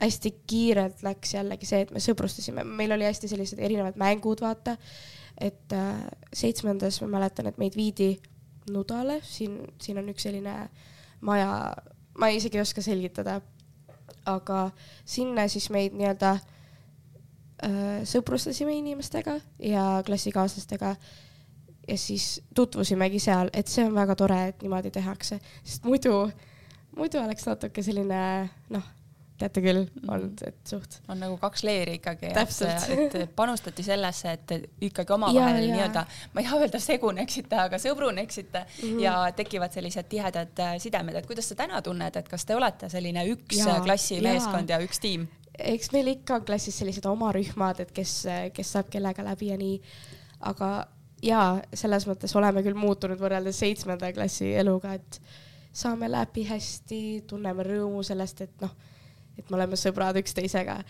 [0.01, 4.77] hästi kiirelt läks jällegi see, et me sõbrustasime, meil oli hästi sellised erinevad mängud, vaata.
[5.37, 6.01] et äh,
[6.33, 8.15] seitsmendas ma mäletan, et meid viidi
[8.69, 10.53] Nudale, siin, siin on üks selline
[11.25, 11.73] maja,
[12.19, 13.39] ma isegi ei oska selgitada,
[14.29, 14.67] aga
[15.05, 20.95] sinna siis meid nii-öelda äh, sõprustasime inimestega ja klassikaaslastega
[21.91, 26.15] ja siis tutvusimegi seal, et see on väga tore, et niimoodi tehakse, sest muidu,
[26.97, 28.21] muidu oleks natuke selline
[28.71, 28.89] noh,
[29.41, 30.11] teate küll mhm.
[30.13, 30.99] olnud, et suht.
[31.09, 34.53] on nagu kaks leeri ikkagi, et, et panustati sellesse, et
[34.89, 39.03] ikkagi omavahel nii-öelda, ma ei taha öelda seguneksite, aga sõbruneksite mm -hmm.
[39.03, 42.89] ja tekivad sellised tihedad äh, sidemed, et kuidas sa täna tunned, et kas te olete
[42.89, 44.79] selline üks ja, klassimeeskond ja.
[44.79, 45.27] ja üks tiim?
[45.59, 48.23] eks meil ikka on klassis sellised oma rühmad, et kes,
[48.53, 49.81] kes saab kellega läbi ja nii,
[50.39, 50.71] aga
[51.21, 55.21] ja selles mõttes oleme küll muutunud võrreldes seitsmenda klassi eluga, et
[55.73, 58.73] saame läbi hästi, tunneme rõõmu sellest, et noh,
[59.37, 60.81] et me oleme sõbrad üksteisega.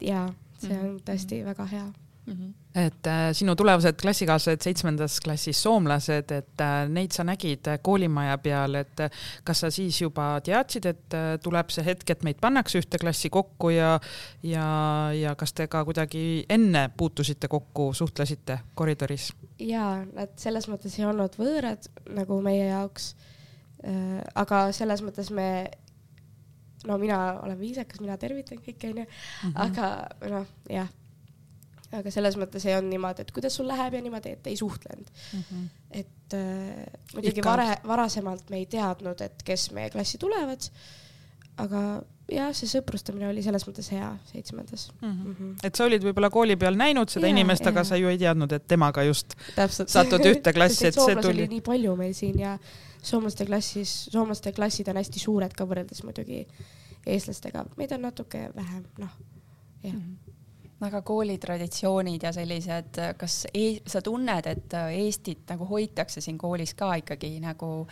[0.00, 0.26] ja
[0.58, 1.02] see on mhm.
[1.06, 1.46] tõesti mm -hmm.
[1.46, 1.84] väga hea
[2.26, 2.32] mm.
[2.32, 2.52] -hmm.
[2.74, 8.34] Et äh, sinu tulevased klassikaaslased seitsmendas klassis, soomlased, et äh, neid sa nägid äh, koolimaja
[8.42, 12.40] peal, et äh, kas sa siis juba teadsid, et äh, tuleb see hetk, et meid
[12.42, 13.92] pannakse ühte klassi kokku ja
[14.42, 14.66] ja,
[15.14, 19.30] ja kas te ka kuidagi enne puutusite kokku, suhtlesite koridoris?
[19.62, 23.12] jaa, nad selles mõttes ei olnud võõrad nagu meie jaoks
[23.86, 24.18] äh,.
[24.34, 25.70] aga selles mõttes me
[26.88, 29.56] no mina olen viisakas, mina tervitan kõiki onju, mhm.
[29.62, 29.94] aga
[30.34, 30.90] noh, jah
[31.92, 35.10] aga selles mõttes ei olnud niimoodi, et kuidas sul läheb ja niimoodi, et ei suhtlenud
[35.10, 35.42] mm.
[35.42, 35.68] -hmm.
[36.00, 40.70] et äh, muidugi vare, varasemalt me ei teadnud, et kes meie klassi tulevad,
[41.62, 41.82] aga
[42.32, 45.10] jah, see sõprustamine oli selles mõttes hea seitsmendas mm.
[45.10, 45.26] -hmm.
[45.26, 45.66] Mm -hmm.
[45.66, 48.52] et sa olid võib-olla kooli peal näinud seda ja, inimest, aga sa ju ei teadnud,
[48.52, 49.88] et temaga just Täpselt.
[49.88, 51.48] satud ühte klassi, et see tuli.
[51.48, 52.58] nii palju meil siin ja
[53.02, 56.46] soomlaste klassis, soomlaste klassid on hästi suured ka võrreldes muidugi
[57.06, 59.10] eestlastega, meid on natuke vähem, noh,
[59.82, 60.00] jah mm.
[60.00, 60.23] -hmm
[60.82, 66.90] aga koolitraditsioonid ja sellised, kas e sa tunned, et Eestit nagu hoitakse siin koolis ka
[67.00, 67.86] ikkagi nagu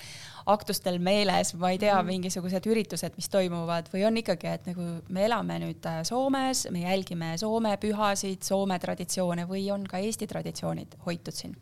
[0.51, 2.11] aktustel meeles, ma ei tea, mhm.
[2.11, 7.35] mingisugused üritused, mis toimuvad või on ikkagi, et nagu me elame nüüd Soomes, me jälgime
[7.41, 11.57] Soome pühasid, Soome traditsioone või on ka Eesti traditsioonid hoitud siin?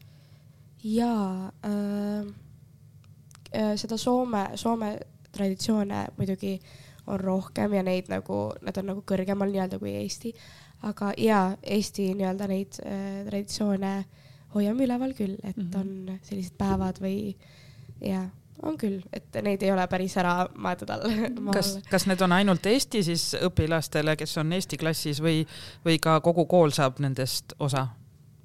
[0.80, 2.28] jaa äh,,
[3.52, 4.94] äh, seda Soome, Soome
[5.33, 6.54] traditsioone muidugi
[7.06, 10.33] on rohkem ja neid nagu, need on nagu kõrgemal nii-öelda kui Eesti
[10.82, 13.94] aga ja Eesti nii-öelda neid äh, traditsioone
[14.54, 15.80] hoiame üleval küll, et mm -hmm.
[15.80, 17.36] on sellised päevad või
[18.00, 18.28] ja
[18.62, 21.04] on küll, et neid ei ole päris ära maetud all
[21.56, 25.46] kas, kas need on ainult Eesti siis õpilastele, kes on Eesti klassis või,
[25.84, 27.86] või ka kogu kool saab nendest osa?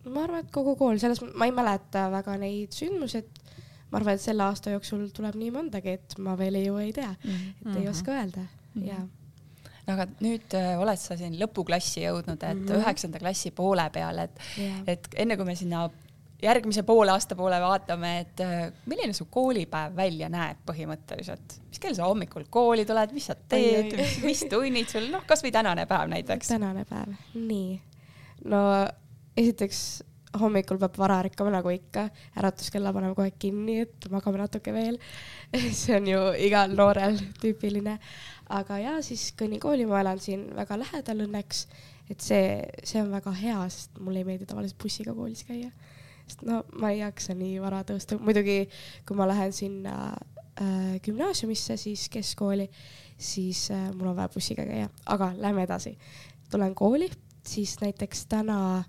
[0.05, 3.39] ma arvan, et kogu kool, selles ma ei mäleta väga neid sündmusi, et
[3.91, 7.11] ma arvan, et selle aasta jooksul tuleb nii mõndagi, et ma veel ju ei tea
[7.11, 7.69] mm, -hmm.
[7.69, 7.89] et ei mhm.
[7.89, 8.87] oska öelda mm, -hmm.
[8.87, 9.07] ja
[9.85, 12.79] no aga nüüd äh, oled sa siin lõpuklassi jõudnud, et mhm.
[12.79, 13.27] üheksanda mm -hmm.
[13.27, 15.85] klassi poole peal, et yeah., et enne kui me sinna
[16.43, 21.95] järgmise poole aasta poole vaatame, et äh, milline su koolipäev välja näeb põhimõtteliselt, mis kell
[21.95, 26.11] sa hommikul kooli tuled, mis sa teed, mis, mis tunnid sul, noh, kasvõi tänane päev
[26.11, 26.51] näiteks.
[26.55, 27.79] tänane päev, nii.
[28.51, 28.61] no
[29.37, 30.03] esiteks
[30.39, 34.99] hommikul peab vara ärkama nagu ikka, äratuskella paneme kohe kinni, et magame natuke veel
[35.79, 37.97] see on ju igal noorel tüüpiline
[38.53, 41.65] aga ja siis Kõnni kooli ma elan siin väga lähedal õnneks,
[42.11, 45.71] et see, see on väga hea, sest mulle ei meeldi tavaliselt bussiga koolis käia.
[46.27, 48.65] sest no ma ei jaksa nii vara tõusta, muidugi
[49.05, 49.95] kui ma lähen sinna
[50.61, 52.69] äh, gümnaasiumisse, siis keskkooli,
[53.17, 55.97] siis äh, mul on vaja bussiga käia, aga lähme edasi.
[56.51, 57.09] tulen kooli,
[57.45, 58.83] siis näiteks täna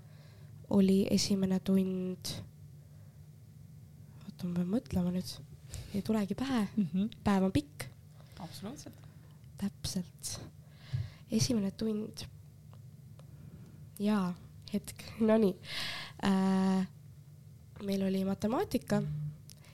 [0.69, 2.33] oli esimene tund,
[4.25, 5.35] oota, ma pean mõtlema nüüd,
[5.95, 7.19] ei tulegi pähe mm, -hmm.
[7.23, 7.89] päev on pikk.
[8.39, 9.06] absoluutselt
[9.57, 10.39] täpselt.
[11.31, 12.25] esimene tund.
[13.99, 14.33] jaa,
[14.73, 15.55] hetk, nonii
[16.25, 16.85] äh,.
[17.83, 19.01] meil oli matemaatika,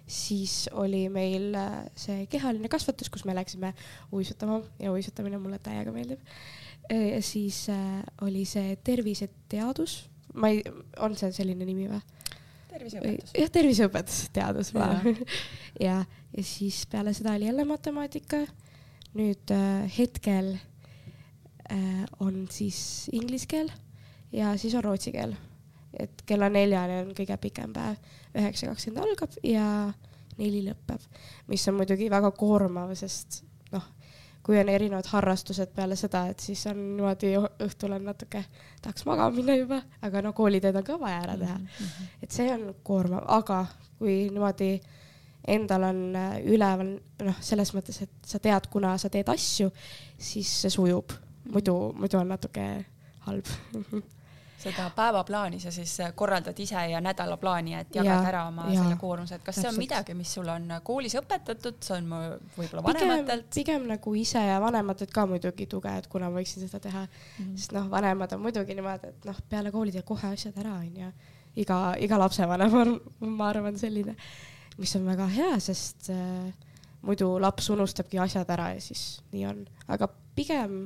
[0.08, 3.74] siis oli meil äh, see kehaline kasvatus, kus me läksime
[4.12, 6.20] uisutama ja uisutamine mulle täiega meeldib.
[6.92, 10.60] Ja siis äh, oli see terviseteadus, ma ei,
[11.00, 12.02] on see selline nimi või?
[12.74, 13.32] terviseõpetus.
[13.38, 14.90] jah, terviseõpetus, teadus, ja,
[15.80, 15.96] ja,
[16.40, 18.44] ja siis peale seda oli jälle matemaatika
[19.18, 20.56] nüüd äh, hetkel
[21.72, 23.72] äh, on siis inglise keel
[24.34, 25.36] ja siis on rootsi keel.
[26.00, 28.00] et kella neljani on kõige pikem päev,
[28.34, 29.66] üheksa kakskümmend algab ja
[30.40, 31.04] neli lõpeb,
[31.48, 33.86] mis on muidugi väga koormav, sest noh,
[34.44, 38.42] kui on erinevad harrastused peale seda, et siis on niimoodi õhtul on natuke,
[38.82, 41.68] tahaks magama minna juba, aga no koolitööd on ka vaja ära teha mm.
[41.78, 42.18] -hmm.
[42.26, 43.66] et see on koormav, aga
[44.00, 45.03] kui niimoodi äh,
[45.48, 49.70] endal on äh, üleval noh, selles mõttes, et sa tead, kuna sa teed asju,
[50.18, 51.16] siis see sujub,
[51.52, 52.68] muidu, muidu on natuke
[53.28, 53.54] halb
[54.64, 58.84] seda päevaplaani sa siis äh, korraldad ise ja nädalaplaani, et jagad ja, ära oma ja,
[58.84, 59.66] selle koormuse, et kas täpselt.
[59.66, 62.08] see on midagi, mis sul on äh, koolis õpetatud, see on
[62.58, 63.50] võib-olla vanematelt?
[63.56, 67.36] pigem nagu ise ja vanematelt ka muidugi tuge, et kuna ma võiksin seda teha mm,
[67.36, 67.60] -hmm.
[67.60, 71.12] sest noh, vanemad on muidugi niimoodi, et noh, peale kooli tee kohe asjad ära, onju.
[71.56, 72.98] iga, iga lapsevanem on,
[73.36, 74.16] ma arvan, selline
[74.78, 76.50] mis on väga hea, sest äh,
[77.04, 80.84] muidu laps unustabki asjad ära ja siis nii on, aga pigem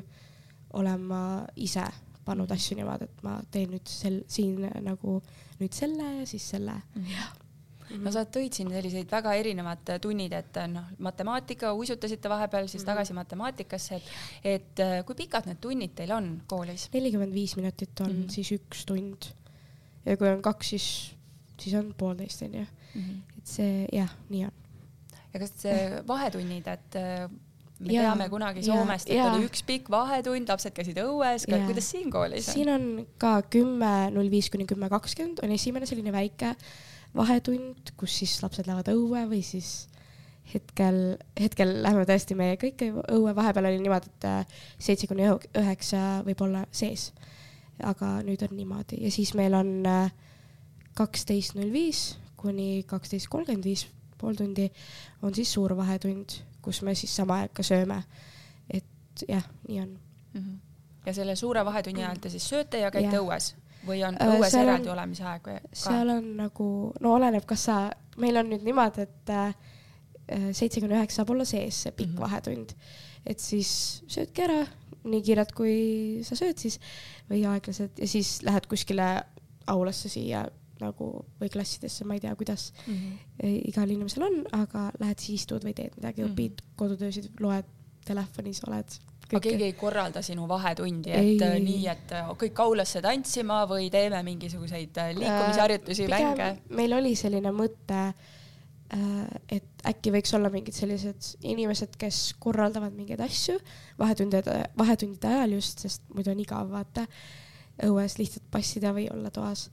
[0.77, 1.23] olen ma
[1.55, 1.85] ise
[2.27, 5.19] pannud asju niimoodi, et ma teen nüüd sel-, siin nagu
[5.61, 7.03] nüüd selle ja siis selle mm.
[7.03, 7.43] -hmm
[8.03, 12.85] no sa tõid siin selliseid väga erinevad tunnid, et noh, matemaatika, uisutasite vahepeal siis -hmm.
[12.91, 14.09] tagasi matemaatikasse, et,
[14.43, 16.89] et äh, kui pikad need tunnid teil on koolis?
[16.93, 18.29] nelikümmend viis minutit on mm -hmm.
[18.29, 19.31] siis üks tund.
[20.05, 21.15] ja kui on kaks, siis
[21.59, 23.01] siis on poolteist onju mm.
[23.01, 23.36] -hmm.
[23.47, 24.55] See jah, nii on.
[25.33, 27.27] ja kas see vahetunnid, et äh,
[27.79, 29.29] me ja, teame kunagi Soomest, et ja.
[29.31, 32.57] oli üks pikk vahetund, lapsed käisid õues, kuidas siin koolis on?
[32.57, 32.87] siin on
[33.21, 36.55] ka kümme null viis kuni kümme kakskümmend on esimene selline väike
[37.17, 39.87] vahetund, kus siis lapsed lähevad õue või siis
[40.53, 46.21] hetkel, hetkel läheme tõesti meie kõik õue, vahepeal oli niimoodi, et äh, seitse kuni üheksa
[46.27, 47.11] võib olla sees.
[47.77, 50.09] aga nüüd on niimoodi ja siis meil on äh,
[50.97, 54.69] kaksteist null viis kuni kaksteist kolmkümmend viis, pool tundi
[55.21, 58.01] on siis suur vahetund, kus me siis sama aega sööme.
[58.69, 59.89] et jah, nii on
[60.33, 60.41] mm.
[60.41, 60.57] -hmm.
[61.05, 63.21] ja selle suure vahetunni ajal te siis sööte ja käite ja.
[63.21, 63.55] õues
[63.87, 65.59] või on äh, õues seal eraldi on, olemise aeg või?
[65.73, 66.69] seal on nagu,
[66.99, 67.77] no oleneb, kas sa,
[68.17, 69.55] meil on nüüd niimoodi, et äh,
[70.51, 72.21] seitse kuni üheksa saab olla sees see pikk mm -hmm.
[72.21, 72.73] vahetund,
[73.25, 74.65] et siis söödki ära
[75.07, 76.79] nii kiirelt, kui sa sööd siis
[77.29, 79.07] või aeglaselt ja siis lähed kuskile
[79.67, 80.45] aulasse siia
[80.81, 81.09] nagu
[81.41, 83.57] või klassidesse, ma ei tea, kuidas mm -hmm.
[83.71, 86.33] igal inimesel on, aga lähed siis istud või teed midagi mm, -hmm.
[86.33, 87.65] õpid kodutöösid, loed
[88.07, 88.97] telefonis, oled.
[89.27, 91.37] aga keegi ei korralda sinu vahetundi, et ei.
[91.43, 96.51] Äh, nii, et äh, kõik aulasse tantsima või teeme mingisuguseid äh, liikumisharjutusi, mänge?
[96.79, 98.03] meil oli selline mõte,
[99.51, 103.57] et äkki võiks olla mingid sellised inimesed, kes korraldavad mingeid asju
[103.99, 107.03] vahetundide, vahetundide ajal just, sest muidu on igav vaata
[107.83, 109.67] õues lihtsalt passida või olla toas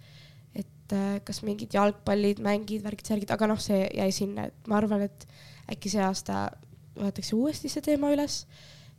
[0.94, 4.78] et äh, kas mingid jalgpallid, mängid, värgid, särgid, aga noh, see jäi sinna, et ma
[4.78, 5.26] arvan, et
[5.70, 6.46] äkki see aasta
[6.94, 8.44] võetakse uuesti see teema üles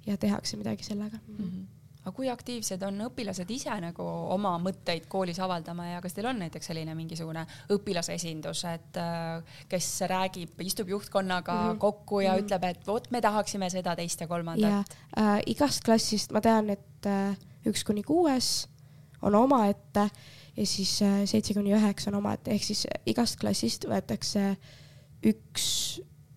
[0.05, 1.39] ja tehakse midagi sellega mm.
[1.39, 1.63] -hmm
[2.05, 6.38] aga kui aktiivsed on õpilased ise nagu oma mõtteid koolis avaldama ja kas teil on
[6.38, 11.79] näiteks selline mingisugune õpilasesindus, et äh, kes räägib, istub juhtkonnaga mm -hmm.
[11.81, 12.45] kokku ja mm -hmm.
[12.45, 14.95] ütleb, et vot me tahaksime seda, teist ja kolmandat?
[15.17, 18.67] Äh, igast klassist ma tean, et äh, üks kuni kuues
[19.21, 20.10] on omaette
[20.58, 24.56] ja siis äh, seitse kuni üheksa on omaette, ehk siis äh, igast klassist võetakse
[25.26, 25.68] üks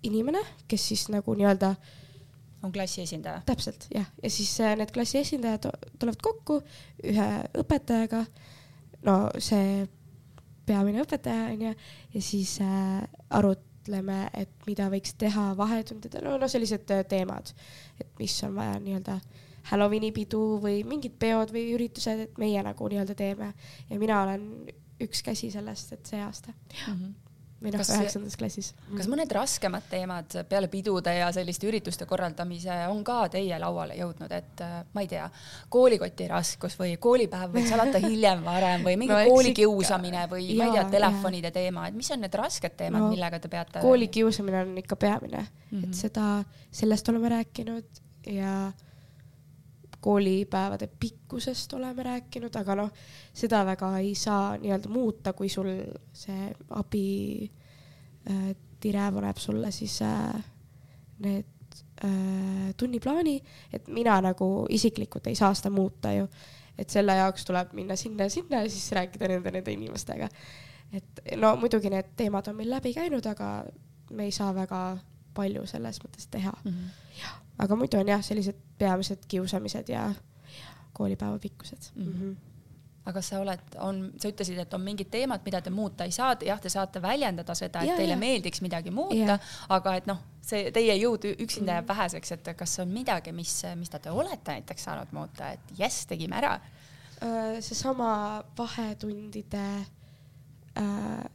[0.06, 1.74] inimene, kes siis nagu nii-öelda
[2.66, 3.42] on klassi esindaja?
[3.46, 6.60] täpselt, jah, ja siis äh, need klassi esindajad tulevad kokku
[7.04, 7.28] ühe
[7.62, 8.24] õpetajaga,
[9.06, 9.86] no see
[10.68, 11.74] peamine õpetaja onju,
[12.14, 17.54] ja siis arutleme, et mida võiks teha vahetundidel, no, no sellised teemad,
[18.02, 19.20] et mis on vaja nii-öelda
[19.70, 23.52] Halloweeni pidu või mingid peod või üritused, et meie nagu nii-öelda teeme
[23.90, 24.44] ja mina olen
[25.02, 26.92] üks käsi sellest, et see aasta mm.
[26.92, 27.16] -hmm
[27.58, 28.68] või noh, üheksandas klassis.
[28.94, 34.32] kas mõned raskemad teemad peale pidude ja selliste ürituste korraldamise on ka teie lauale jõudnud,
[34.34, 35.26] et äh, ma ei tea,
[35.72, 40.68] koolikoti raskus või koolipäev võiks alata hiljem, varem või mingi no, koolikiusamine või ja, ma
[40.68, 41.56] ei tea, telefonide ja.
[41.58, 43.82] teema, et mis on need rasked teemad no,, millega te peate?
[43.82, 45.88] koolikiusamine on ikka peamine mm, -hmm.
[45.88, 46.28] et seda,
[46.70, 48.04] sellest oleme rääkinud
[48.38, 48.54] ja
[50.00, 52.90] koolipäevade pikkusest oleme rääkinud, aga noh,
[53.34, 55.70] seda väga ei saa nii-öelda muuta, kui sul
[56.14, 57.06] see abi
[58.30, 60.44] äh, dire paneb sulle siis äh,
[61.24, 63.40] need äh, tunniplaani,
[63.72, 66.28] et mina nagu isiklikult ei saa seda muuta ju.
[66.78, 70.28] et selle jaoks tuleb minna sinna ja sinna ja siis rääkida nende, nende inimestega.
[70.92, 73.64] et no muidugi need teemad on meil läbi käinud, aga
[74.10, 74.98] me ei saa väga
[75.34, 76.70] palju selles mõttes teha mm.
[76.70, 80.10] -hmm aga muidu on jah, sellised peamised kiusamised ja,
[80.58, 82.12] ja koolipäeva pikkused mm.
[82.12, 82.36] -hmm
[83.08, 86.34] aga sa oled, on, sa ütlesid, et on mingid teemad, mida te muuta ei saa,
[86.44, 88.20] jah, te saate väljendada seda, et ja, teile ja.
[88.20, 89.38] meeldiks midagi muuta,
[89.72, 91.88] aga et noh, see teie jõud üksinda jääb mm.
[91.88, 96.36] väheseks, et kas on midagi, mis, mida te olete näiteks saanud muuta, et jess, tegime
[96.36, 96.58] ära?
[97.64, 98.10] Seesama
[98.58, 99.64] vahetundide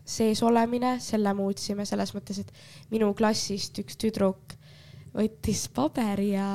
[0.06, 2.54] sees olemine, selle muutsime selles mõttes, et
[2.94, 4.56] minu klassist üks tüdruk
[5.14, 6.48] võttis paberi ja,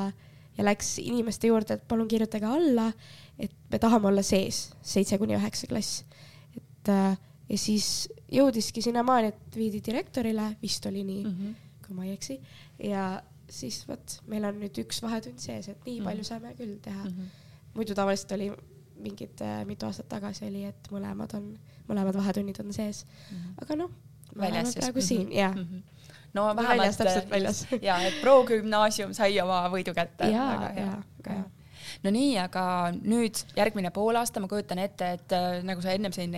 [0.59, 2.91] ja läks inimeste juurde, et palun kirjutage alla,
[3.39, 6.05] et me tahame olla sees, seitse kuni üheksa klass.
[6.57, 7.17] et äh,
[7.49, 11.85] ja siis jõudiski sinnamaani, et viidi direktorile, vist oli nii mm, -hmm.
[11.87, 12.41] kui ma ei eksi,
[12.85, 16.11] ja siis vot, meil on nüüd üks vahetund sees, et nii mm -hmm.
[16.11, 17.11] palju saame küll teha mm.
[17.11, 17.31] -hmm.
[17.75, 18.51] muidu tavaliselt oli
[18.99, 23.37] mingid äh, mitu aastat tagasi oli, et mõlemad on, mõlemad vahetunnid on sees mm.
[23.37, 23.63] -hmm.
[23.63, 23.91] aga noh,
[24.35, 25.07] me oleme praegu mm -hmm.
[25.07, 25.63] siin, jah mm.
[25.63, 25.98] -hmm
[26.37, 27.63] no vähemalt väljas, täpselt väljas.
[27.89, 30.33] ja et Pro gümnaasium sai oma võidu kätte.
[30.33, 30.91] ja, ja,
[31.27, 31.39] ja
[32.05, 32.63] no nii, aga
[32.97, 36.35] nüüd järgmine poolaasta, ma kujutan ette, et äh, nagu sa ennem siin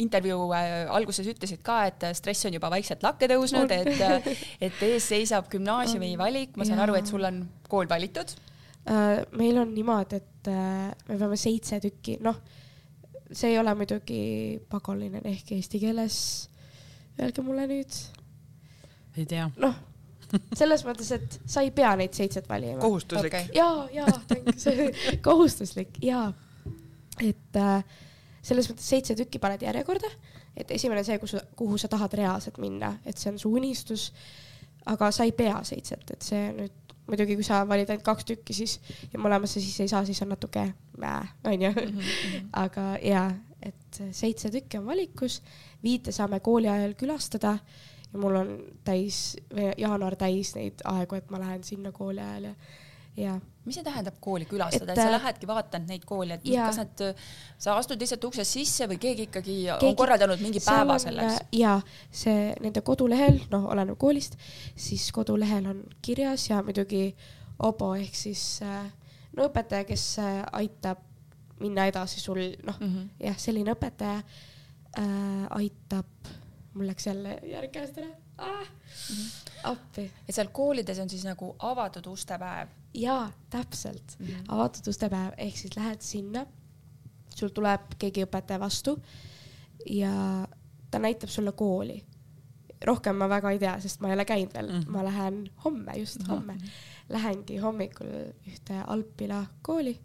[0.00, 4.30] intervjuu äh, alguses ütlesid ka, et äh, stress on juba vaikselt lakke tõusnud, et,
[4.64, 6.88] et ees seisab gümnaasiumi valik, ma saan ja.
[6.88, 8.36] aru, et sul on kool valitud
[8.84, 10.48] meil on niimoodi, et
[11.08, 12.36] me peame seitse tükki, noh,
[13.30, 14.18] see ei ole muidugi
[14.68, 16.18] pagoline ehk eesti keeles.
[17.16, 17.96] Öelge mulle nüüd
[19.16, 19.48] ei tea.
[19.62, 19.74] noh,
[20.56, 22.80] selles mõttes, et sa ei pea neid seitset valima.
[22.82, 23.50] kohustuslik okay..
[23.54, 24.06] ja, ja,
[25.26, 26.26] kohustuslik ja,
[27.22, 27.84] et äh,
[28.44, 30.10] selles mõttes seitse tükki paned järjekorda,
[30.56, 34.12] et esimene see, kus, kuhu sa tahad reaalselt minna, et see on su unistus.
[34.86, 38.56] aga sa ei pea seitset, et see nüüd muidugi, kui sa valid ainult kaks tükki,
[38.56, 38.78] siis
[39.12, 40.66] ja mõlemasse siis ei saa, siis on natuke
[41.00, 41.70] mäe, onju.
[41.70, 42.50] Mhm, mhm.
[42.64, 43.24] aga ja,
[43.64, 45.40] et seitse tükki on valikus,
[45.84, 47.58] viite saame kooli ajal külastada
[48.14, 49.36] ja mul on täis,
[49.78, 52.54] jaanuar täis neid aegu, et ma lähen sinna kooli ajal ja
[53.16, 53.34] ja.
[53.64, 56.66] mis see tähendab kooli külastada, et sa äh, lähedki vaatad neid koole, et ja.
[56.68, 57.04] kas nad,
[57.62, 61.44] sa astud lihtsalt uksest sisse või keegi ikkagi keegi, on korraldanud mingi päeva selleks?
[61.54, 61.76] ja
[62.10, 64.38] see nende kodulehel, noh, oleneb koolist,
[64.74, 67.06] siis kodulehel on kirjas ja muidugi
[67.64, 68.86] obo ehk siis äh,
[69.36, 71.02] no õpetaja, kes äh, aitab
[71.62, 73.10] minna edasi sul, noh mm -hmm.
[73.28, 76.34] jah, selline õpetaja äh, aitab,
[76.74, 78.08] mul läks jälle järg käest ära
[78.38, 78.66] ah.
[78.66, 79.50] -hmm.
[79.62, 80.10] appi.
[80.28, 82.68] et seal koolides on siis nagu avatud ustepäev?
[82.94, 84.44] jaa, täpselt mm, -hmm.
[84.48, 86.46] avatud ustepäev, ehk siis lähed sinna,
[87.34, 88.98] sul tuleb keegi õpetaja vastu
[89.90, 90.48] ja
[90.90, 92.04] ta näitab sulle kooli.
[92.86, 94.90] rohkem ma väga ei tea, sest ma ei ole käinud veel mm, -hmm.
[94.90, 96.28] ma lähen homme, just mm -hmm.
[96.28, 96.58] homme,
[97.08, 98.06] lähengi hommikul
[98.46, 100.00] ühte Alpila kooli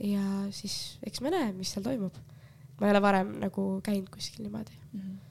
[0.00, 2.14] ja siis eks me näe, mis seal toimub.
[2.80, 5.00] ma ei ole varem nagu käinud kuskil niimoodi mm.
[5.00, 5.25] -hmm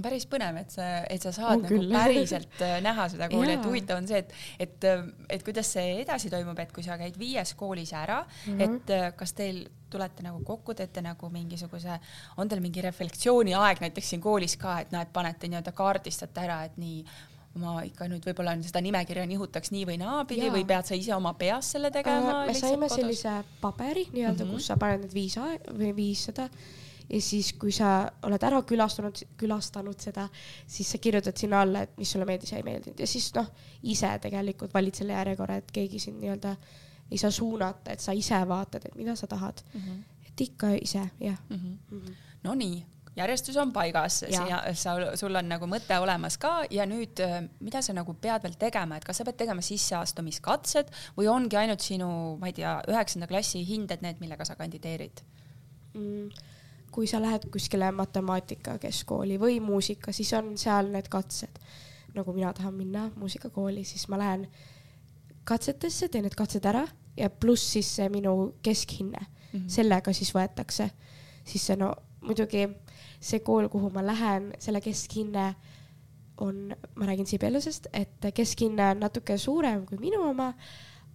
[0.00, 1.92] no päris põnev, et sa, et sa saad on nagu küll.
[1.92, 4.32] päriselt äh, näha seda kooli, et huvitav on see, et,
[4.66, 4.88] et,
[5.36, 8.62] et kuidas see edasi toimub, et kui sa käid viies koolis ära mm, -hmm.
[8.66, 11.98] et äh, kas teil tulete nagu kokku, teete nagu mingisuguse,
[12.36, 16.78] on teil mingi reflektsiooniaeg näiteks siin koolis ka, et näed, panete nii-öelda kaardistate ära, et
[16.78, 17.04] nii
[17.58, 20.52] ma ikka nüüd võib-olla seda nimekirja nihutaks nii või naapidi ja.
[20.54, 22.46] või pead sa ise oma peas selle tegema äh,?
[22.46, 23.00] me saime kodus?
[23.00, 24.54] sellise paberi nii-öelda mm, -hmm.
[24.54, 26.46] kus sa paned need viis aeg või viis seda
[27.10, 30.28] ja siis, kui sa oled ära külastanud, külastanud seda,
[30.66, 33.50] siis sa kirjutad sinna alla, et mis sulle meeldis ja ei meeldinud ja siis noh,
[33.82, 36.54] ise tegelikult valid selle järjekorra, et keegi sind nii-öelda
[37.10, 39.80] ei saa suunata, et sa ise vaatad, et mida sa tahad mm.
[39.80, 40.28] -hmm.
[40.28, 41.56] et ikka ise, jah mm.
[41.56, 41.76] -hmm.
[41.90, 42.14] Mm -hmm.
[42.42, 44.24] Nonii, järjestus on paigas,
[44.74, 48.54] sa, sul on nagu mõte olemas ka ja nüüd, äh, mida sa nagu pead veel
[48.58, 53.26] tegema, et kas sa pead tegema sisseastumiskatsed või ongi ainult sinu, ma ei tea, üheksanda
[53.26, 55.20] klassi hinded need, millega sa kandideerid
[55.94, 56.30] mm.?
[56.90, 61.58] Kui sa lähed kuskile matemaatika keskkooli või muusika, siis on seal need katsed.
[62.14, 64.48] nagu mina tahan minna muusikakooli, siis ma lähen
[65.44, 69.68] katsetesse, teen need katsed ära ja pluss siis see minu keskhinne mm, -hmm.
[69.68, 70.90] sellega siis võetakse.
[71.44, 72.68] siis see no muidugi
[73.20, 75.54] see kool, kuhu ma lähen, selle keskhinne
[76.40, 80.54] on, ma räägin Sibeliusest, et keskhinne on natuke suurem kui minu oma,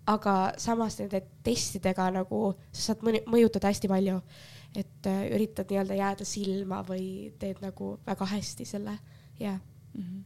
[0.07, 4.19] aga samas nende testidega nagu sa saad mõjutada hästi palju
[4.75, 8.97] et äh, üritad nii-öelda jääda silma või teed nagu väga hästi selle,
[9.39, 9.59] jah.
[9.93, 10.23] Mhm.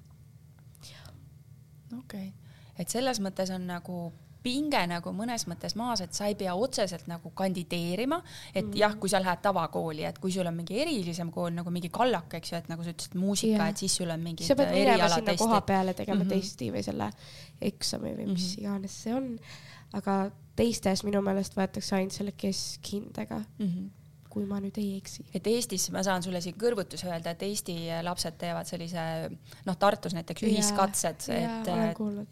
[1.99, 2.33] okei,
[2.77, 4.09] et selles mõttes on nagu
[4.43, 8.21] pinge nagu mõnes mõttes maas, et sa ei pea otseselt nagu kandideerima,
[8.53, 8.77] et mm -hmm.
[8.79, 12.33] jah, kui sa lähed tavakooli, et kui sul on mingi erilisem kool nagu mingi kallak,
[12.33, 15.09] eks ju, et nagu sa ütlesid, muusika, et siis sul on mingi sa pead minema
[15.09, 16.33] sinna koha peale tegema mm -hmm.
[16.33, 17.11] testi või selle
[17.61, 18.61] eksami või mis mm -hmm.
[18.61, 19.39] iganes see on,
[19.93, 23.65] aga teistes minu meelest võetakse ainult selle keskhindega mm.
[23.65, 23.98] -hmm
[24.29, 25.23] kui ma nüüd ei eksi.
[25.33, 29.03] et Eestis ma saan sulle siin kõrvutusi öelda, et Eesti lapsed teevad sellise
[29.65, 31.71] noh, Tartus näiteks ühiskatsed, et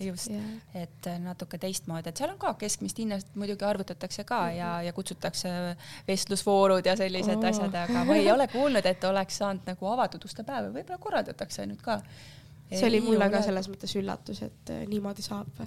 [0.06, 0.32] just,
[0.78, 4.60] et natuke teistmoodi, et seal on ka keskmist hinnast muidugi arvutatakse ka mm -hmm.
[4.60, 5.50] ja, ja kutsutakse
[6.08, 7.50] vestlusvoorud ja sellised oh.
[7.50, 11.66] asjad, aga ma ei ole kuulnud, et oleks saanud nagu avatud uste päeva, võib-olla korraldatakse
[11.66, 12.02] nüüd ka
[12.72, 15.64] see oli mulle ka selles mõttes üllatus, et äh, niimoodi saab.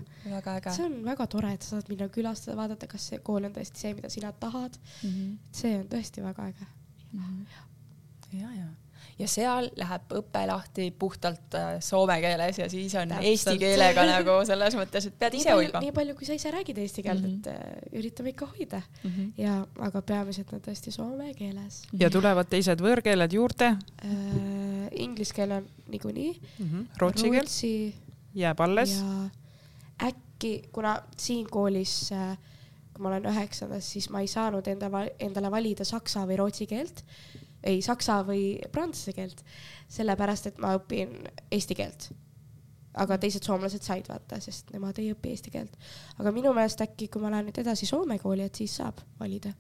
[0.75, 3.85] see on väga tore, et sa saad minna külastada, vaadata, kas see kool on tõesti
[3.85, 5.09] see, mida sina tahad mm.
[5.09, 5.35] -hmm.
[5.63, 6.67] see on tõesti väga äge
[7.13, 7.21] mm.
[7.21, 8.39] -hmm.
[8.41, 8.69] ja, ja
[9.21, 13.29] ja seal läheb õpe lahti puhtalt äh, soome keeles ja siis on Täpselt.
[13.31, 15.83] eesti keelega nagu selles mõttes, et pead ise hoidma.
[15.85, 17.57] nii palju, kui sa ise räägid eesti keelt mm, -hmm.
[17.61, 19.11] et äh, üritame ikka hoida mm.
[19.11, 19.33] -hmm.
[19.45, 19.57] ja,
[19.89, 21.83] aga peamiselt on tõesti soome keeles.
[21.93, 24.89] ja tulevad teised võõrkeeled juurde äh,?
[24.91, 26.67] Inglise keel on niikuinii mm.
[26.67, 26.87] -hmm.
[26.99, 27.93] Rootsi keel
[28.35, 29.01] jääb alles.
[29.01, 32.39] ja äkki, kuna siin koolis äh,
[32.95, 37.05] kui ma olen üheksandas, siis ma ei saanud enda, endale valida saksa või rootsi keelt
[37.65, 39.45] ei saksa või prantsuse keelt,
[39.91, 41.17] sellepärast et ma õpin
[41.51, 42.11] eesti keelt.
[43.01, 45.77] aga teised soomlased said vaata, sest nemad ei õpi eesti keelt.
[46.19, 49.53] aga minu meelest äkki, kui ma lähen nüüd edasi Soome kooli, et siis saab valida.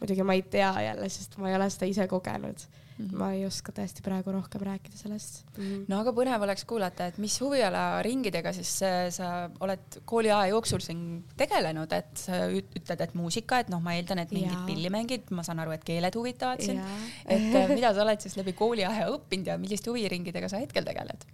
[0.00, 3.18] muidugi ma ei tea jälle, sest ma ei ole seda ise kogenud Mm -hmm.
[3.18, 5.62] ma ei oska tõesti praegu rohkem rääkida sellest mm.
[5.64, 5.84] -hmm.
[5.88, 8.70] no aga põnev oleks kuulata, et mis huvialaringidega siis
[9.16, 9.30] sa
[9.60, 14.30] oled kooliaja jooksul siin tegelenud, et sa ütled, et muusika, et noh, ma eeldan, et
[14.30, 16.80] mingid pillimängid, ma saan aru, et keeled huvitavad sind.
[17.26, 21.26] et äh, mida sa oled siis läbi kooliaja õppinud ja milliste huviringidega sa hetkel tegeled?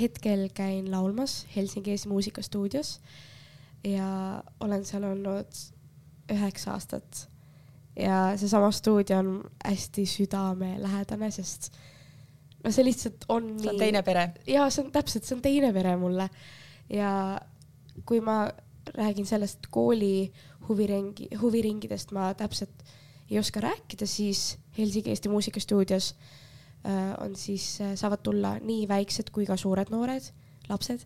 [0.00, 3.00] hetkel käin laulmas Helsingi Eesti Muusikastuudios
[3.84, 5.60] ja olen seal olnud
[6.32, 7.28] üheksa aastat
[7.96, 11.70] ja seesama stuudio on hästi südamelähedane, sest
[12.64, 14.30] no see lihtsalt on see on teine pere.
[14.46, 16.28] ja see on täpselt, see on teine pere mulle.
[16.90, 17.40] ja
[18.06, 18.46] kui ma
[18.94, 20.32] räägin sellest kooli
[20.68, 22.84] huviringi, huviringidest ma täpselt
[23.30, 26.14] ei oska rääkida, siis Helsingi Eesti Muusikastuudios
[26.86, 30.30] äh, on siis äh,, saavad tulla nii väiksed kui ka suured noored,
[30.68, 31.02] lapsed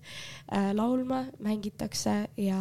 [0.52, 2.60] äh, laulma, mängitakse ja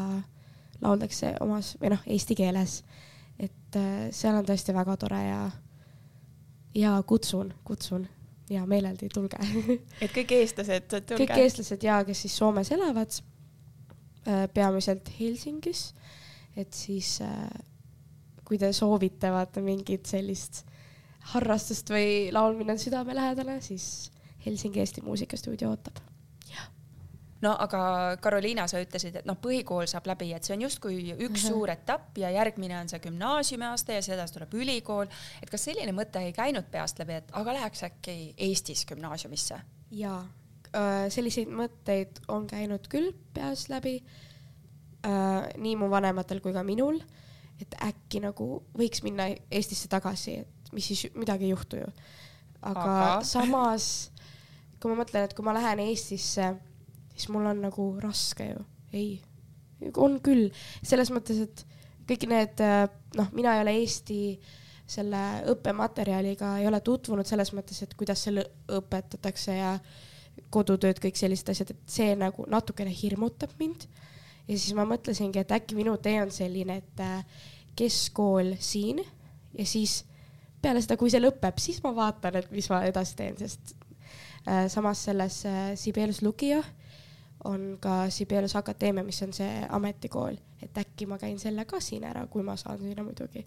[0.81, 2.83] lauldakse omas või noh, eesti keeles
[3.39, 5.41] et äh, seal on tõesti väga tore ja,
[6.75, 8.07] ja kutsun, kutsun
[8.49, 9.39] ja meeleldi tulge.
[10.03, 11.21] Et kõik eestlased, tulge.
[11.23, 13.19] kõik eestlased ja kes siis Soomes elavad,
[14.27, 15.89] äh, peamiselt Helsingis,
[16.57, 17.45] et siis äh,
[18.43, 20.63] kui te soovite vaata mingit sellist
[21.35, 24.09] harrastust või laulmine on südamelähedane, siis
[24.45, 25.99] Helsingi Eesti Muusikastuudio ootab
[27.41, 27.81] no aga
[28.21, 31.45] Karoliina, sa ütlesid, et noh, põhikool saab läbi, et see on justkui üks mm -hmm.
[31.47, 35.07] suur etapp ja järgmine on see gümnaasiumiaste ja sedasi tuleb ülikool.
[35.43, 39.59] et kas selline mõte ei käinud peast läbi, et aga läheks äkki Eestis gümnaasiumisse?
[39.91, 40.27] jaa,
[40.75, 44.03] äh, selliseid mõtteid on käinud küll peast läbi.
[45.05, 46.99] Äh, nii mu vanematel kui ka minul,
[47.61, 51.91] et äkki nagu võiks minna Eestisse tagasi, et mis siis midagi ei juhtu ju.
[52.61, 53.23] aga, aga...
[53.23, 54.11] samas,
[54.79, 56.55] kui ma mõtlen, et kui ma lähen Eestisse
[57.19, 58.63] siis mul on nagu raske ju.
[58.95, 59.19] ei,
[59.97, 60.47] on küll,
[60.81, 61.65] selles mõttes, et
[62.09, 62.87] kõik need, äh,
[63.19, 64.21] noh, mina ei ole Eesti
[64.89, 65.19] selle
[65.51, 69.75] õppematerjaliga ei ole tutvunud selles mõttes, et kuidas selle õpetatakse ja
[70.49, 73.85] kodutööd, kõik sellised asjad, et see nagu natukene hirmutab mind.
[74.47, 77.43] ja siis ma mõtlesingi, et äkki minu tee on selline, et äh,
[77.77, 79.03] keskkool siin
[79.53, 80.03] ja siis
[80.61, 83.75] peale seda, kui see lõpeb, siis ma vaatan, et mis ma edasi teen, sest
[84.47, 85.43] äh, samas selles
[85.77, 86.78] Sibelius Lukio äh,
[87.43, 92.03] on ka Sibelius Akadeemia, mis on see ametikool, et äkki ma käin selle ka siin
[92.03, 93.45] ära, kui ma saan sinna muidugi.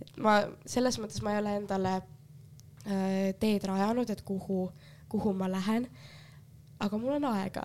[0.00, 4.70] et ma selles mõttes ma ei ole endale äh, teed rajanud, et kuhu,
[5.08, 5.88] kuhu ma lähen.
[6.80, 7.64] aga mul on aega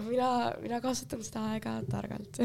[0.00, 2.38] mina, mina kasutan seda aega targalt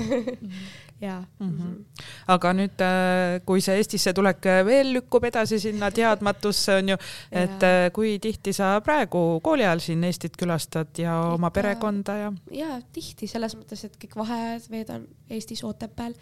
[1.01, 1.57] ja mm.
[1.57, 2.01] -hmm.
[2.27, 6.97] aga nüüd, äh, kui see Eestisse tulek veel lükkub edasi sinna teadmatusse, on ju,
[7.31, 7.85] et ja.
[7.85, 12.33] Äh, kui tihti sa praegu kooli ajal siin Eestit külastad ja Ikka, oma perekonda ja?
[12.51, 16.13] ja tihti selles mõttes, et kõik vaheajad veedan Eestis Otepääl,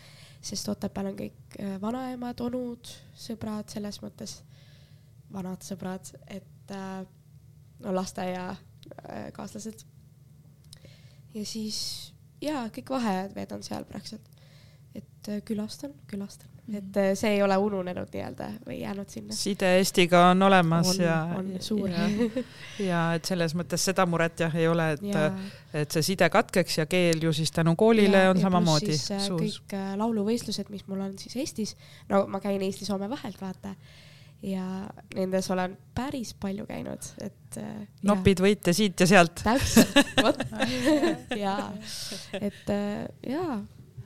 [0.42, 4.44] sest Otepääl on kõik äh, vanaemad, onud, sõbrad, selles mõttes
[5.34, 6.72] vanad sõbrad, et
[7.80, 9.86] no lasteaiakaaslased
[11.36, 11.80] ja siis
[12.42, 14.32] jaa, kõik vaheajad veedan seal praktiliselt.
[14.96, 16.78] et äh, külastan, külastan mm, -hmm.
[16.78, 19.36] et äh, see ei ole ununenud nii-öelda või jäänud sinna.
[19.36, 21.18] side Eestiga on olemas on, ja.
[21.38, 21.90] on suur.
[21.90, 22.08] ja,
[22.92, 25.04] ja et selles mõttes seda muret jah ei ole, et,
[25.74, 29.12] et see side katkeks ja keel ju siis tänu koolile ja, on samamoodi suus.
[29.12, 31.76] Äh, kõik lauluvõistlused, mis mul on siis Eestis,
[32.10, 33.76] no ma käin Eesti-Soome vahelt, vaata
[34.44, 37.58] ja nendes olen päris palju käinud, et.
[37.58, 39.44] Äh, nopid võite siit ja sealt.
[39.46, 40.42] täpselt, vot
[41.46, 41.56] ja,
[42.50, 43.62] et äh, ja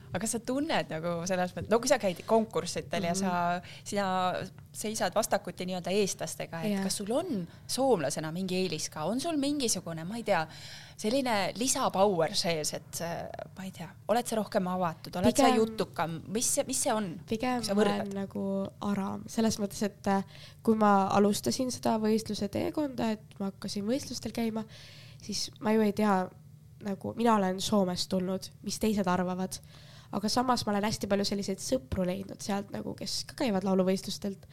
[0.10, 3.10] aga kas sa tunned nagu selles mõttes, no kui sa käid konkurssitel mm -hmm.
[3.10, 3.80] ja sa, mhm.
[3.84, 4.08] sina
[4.80, 6.84] seisad vastakuti nii-öelda eestlastega, et yeah.
[6.84, 10.44] kas sul on soomlasena mingi eelis ka, on sul mingisugune, ma ei tea,
[10.98, 13.02] selline lisapower sees, et
[13.58, 17.10] ma ei tea, oled sa rohkem avatud, oled pigem, sa jutukam, mis mis see on?
[17.30, 18.46] pigem ma olen nagu
[18.92, 20.24] aram, selles mõttes, et äh,
[20.64, 24.64] kui ma alustasin seda võistluse teekonda, et ma hakkasin võistlustel käima,
[25.22, 26.22] siis ma ju ei tea,
[26.86, 29.60] nagu mina olen Soomest tulnud, mis teised arvavad
[30.16, 34.48] aga samas ma olen hästi palju selliseid sõpru leidnud sealt nagu, kes ka käivad lauluvõistlustelt.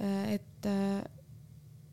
[0.00, 1.00] Äh, et, äh,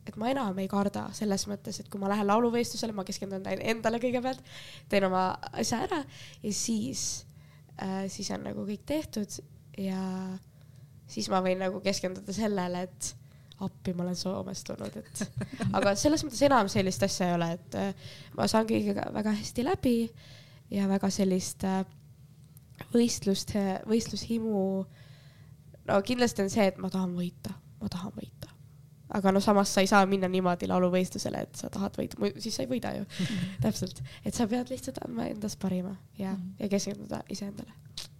[0.08, 4.00] et ma enam ei karda selles mõttes, et kui ma lähen lauluvõistlusele, ma keskendun endale
[4.02, 4.42] kõigepealt,
[4.88, 6.02] teen oma asja ära
[6.42, 7.24] ja siis,
[7.80, 9.40] äh, siis on nagu kõik tehtud
[9.78, 10.02] ja
[11.08, 13.14] siis ma võin nagu keskenduda sellele, et
[13.64, 15.22] appi, ma olen Soomest tulnud, et
[15.76, 17.78] aga selles mõttes enam sellist asja ei ole, et
[18.38, 19.96] ma saan kõigega väga hästi läbi
[20.70, 21.82] ja väga sellist äh,
[22.94, 23.54] võistlust,
[23.88, 24.66] võistlushimu.
[25.88, 28.52] no kindlasti on see, et ma tahan võita, ma tahan võita.
[29.18, 32.64] aga no samas sa ei saa minna niimoodi lauluvõistlusele, et sa tahad võita, siis sa
[32.64, 33.06] ei võida ju
[33.64, 36.56] täpselt, et sa pead lihtsalt andma endast parima ja, mhm.
[36.60, 37.72] ja keskenduda iseendale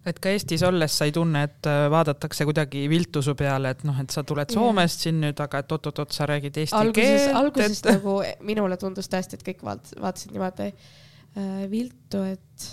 [0.08, 3.84] et ka Eestis olles sa ei tunne, et äh, vaadatakse kuidagi viltu su peale, et
[3.88, 7.38] noh, et sa tuled Soomest siin nüüd, aga et oot-oot-oot, sa räägid eesti alguses, keelt.
[7.42, 7.90] alguses et...
[7.98, 8.16] nagu
[8.48, 12.68] minule tundus tõesti, et kõik vaat-, vaatasid niimoodi äh, viltu, et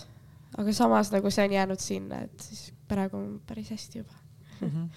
[0.57, 4.13] aga samas nagu see on jäänud sinna, et siis praegu on päris hästi juba
[4.61, 4.67] mm.
[4.67, 4.89] -hmm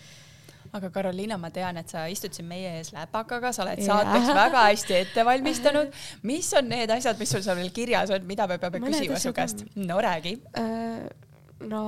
[0.72, 4.64] aga Karoliina, ma tean, et sa istud siin meie ees läpakaga, sa oled saateks väga
[4.68, 5.92] hästi ette valmistanud.
[6.28, 9.20] mis on need asjad, mis sul seal veel kirjas on, mida me peame Mõned küsima
[9.22, 9.64] su käest?
[9.76, 11.08] no räägi äh,.
[11.68, 11.82] no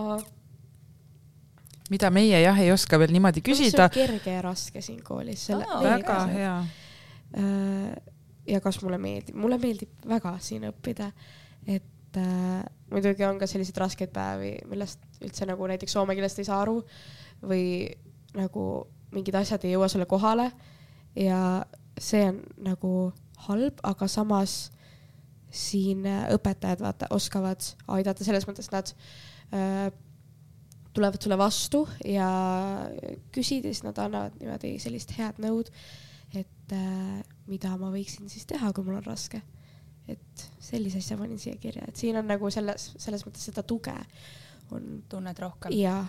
[1.91, 3.91] mida meie jah ei oska veel niimoodi küsida.
[3.93, 5.49] kerge ja raske siin koolis.
[5.83, 6.57] väga hea.
[7.39, 7.95] Äh,
[8.51, 11.11] ja kas mulle meeldib, mulle meeldib väga siin õppida,
[11.67, 16.49] et äh, muidugi on ka selliseid raskeid päevi, millest üldse nagu näiteks soome keelest ei
[16.49, 16.81] saa aru
[17.43, 17.65] või
[18.37, 18.65] nagu
[19.15, 20.51] mingid asjad ei jõua sulle kohale
[21.19, 21.65] ja
[22.01, 22.93] see on nagu
[23.47, 24.71] halb, aga samas
[25.51, 28.93] siin õpetajad vaata oskavad aidata selles mõttes, nad
[29.55, 29.89] äh,
[30.95, 32.29] tulevad sulle vastu ja
[33.35, 35.71] küsida, siis nad annavad niimoodi sellist head nõud,
[36.39, 39.43] et äh, mida ma võiksin siis teha, kui mul on raske.
[40.15, 43.97] Et sellise asja panin siia kirja, et siin on nagu selles, selles mõttes seda tuge
[44.71, 45.03] on.
[45.11, 45.75] tunned rohkem?
[45.75, 46.05] jaa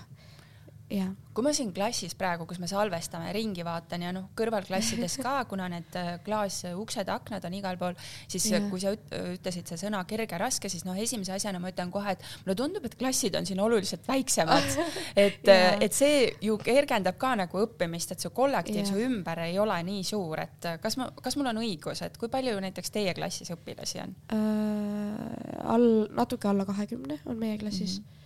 [1.31, 5.69] kui ma siin klassis praegu, kus me salvestame, ringi vaatan ja noh, kõrvalklassides ka, kuna
[5.71, 7.95] need äh, klaasuksed, aknad on igal pool,
[8.31, 8.65] siis yeah.
[8.71, 12.27] kui sa ütlesid see sõna kerge, raske, siis noh, esimese asjana ma ütlen kohe, et
[12.43, 14.77] mulle tundub, et klassid on siin oluliselt väiksemad.
[15.25, 18.91] et yeah., et see ju kergendab ka nagu õppimist, et su kollektiiv yeah.
[18.91, 22.19] su ümber ei ole nii suur, et äh, kas ma, kas mul on õigus, et
[22.19, 25.61] kui palju näiteks teie klassis õpilasi on äh,?
[25.71, 28.03] all, natuke alla kahekümne on meie klassis mm.
[28.03, 28.20] -hmm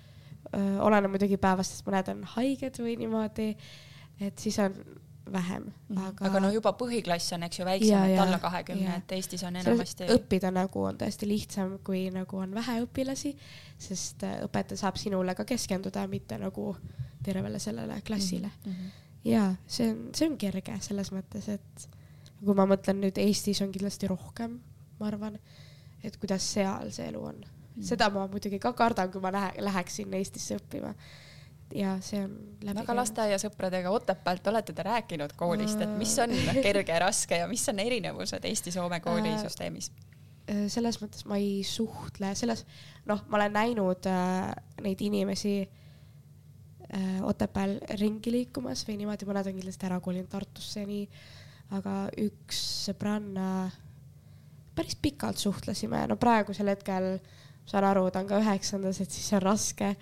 [0.56, 3.50] oleneb muidugi päevast, sest mõned on haiged või niimoodi,
[4.24, 4.78] et siis on
[5.32, 6.00] vähem -hmm.
[6.00, 6.26] aga.
[6.26, 10.04] aga no juba põhiklass on, eks ju, väiksem, et alla kahekümne, et Eestis on enamasti.
[10.04, 13.36] õppida nagu on tõesti lihtsam, kui nagu on vähe õpilasi,
[13.78, 16.76] sest õpetaja saab sinule ka keskenduda, mitte nagu
[17.24, 18.72] tervele sellele klassile mm.
[18.72, 18.92] -hmm.
[19.24, 21.90] ja see on, see on kerge selles mõttes, et
[22.46, 24.60] kui ma mõtlen nüüd Eestis on kindlasti rohkem,
[25.00, 25.40] ma arvan,
[26.04, 27.46] et kuidas seal see elu on
[27.84, 30.94] seda ma muidugi ka kardan, kui ma lähe, läheksin Eestisse õppima.
[31.76, 32.80] ja see on läbi.
[32.80, 37.64] aga lasteaiasõpradega Otepäält olete te rääkinud koolist, et mis on kerge ja raske ja mis
[37.70, 39.90] on erinevused Eesti-Soome koolisüsteemis?
[40.46, 42.66] Äh, selles mõttes ma ei suhtle, selles,
[43.10, 44.52] noh, ma olen näinud äh,
[44.86, 50.92] neid inimesi äh, Otepääl ringi liikumas või niimoodi, mõned on kindlasti ära kolinud Tartusse ja
[50.92, 51.08] nii,
[51.76, 53.72] aga üks sõbranna,
[54.78, 59.32] päris pikalt suhtlesime, no praegusel hetkel äh, saan aru, ta on ka üheksandas, et siis
[59.34, 59.96] on raske,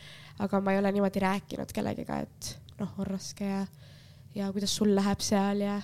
[0.43, 3.65] aga ma ei ole niimoodi rääkinud kellegiga, et noh, on raske ja,
[4.35, 5.77] ja kuidas sul läheb seal ja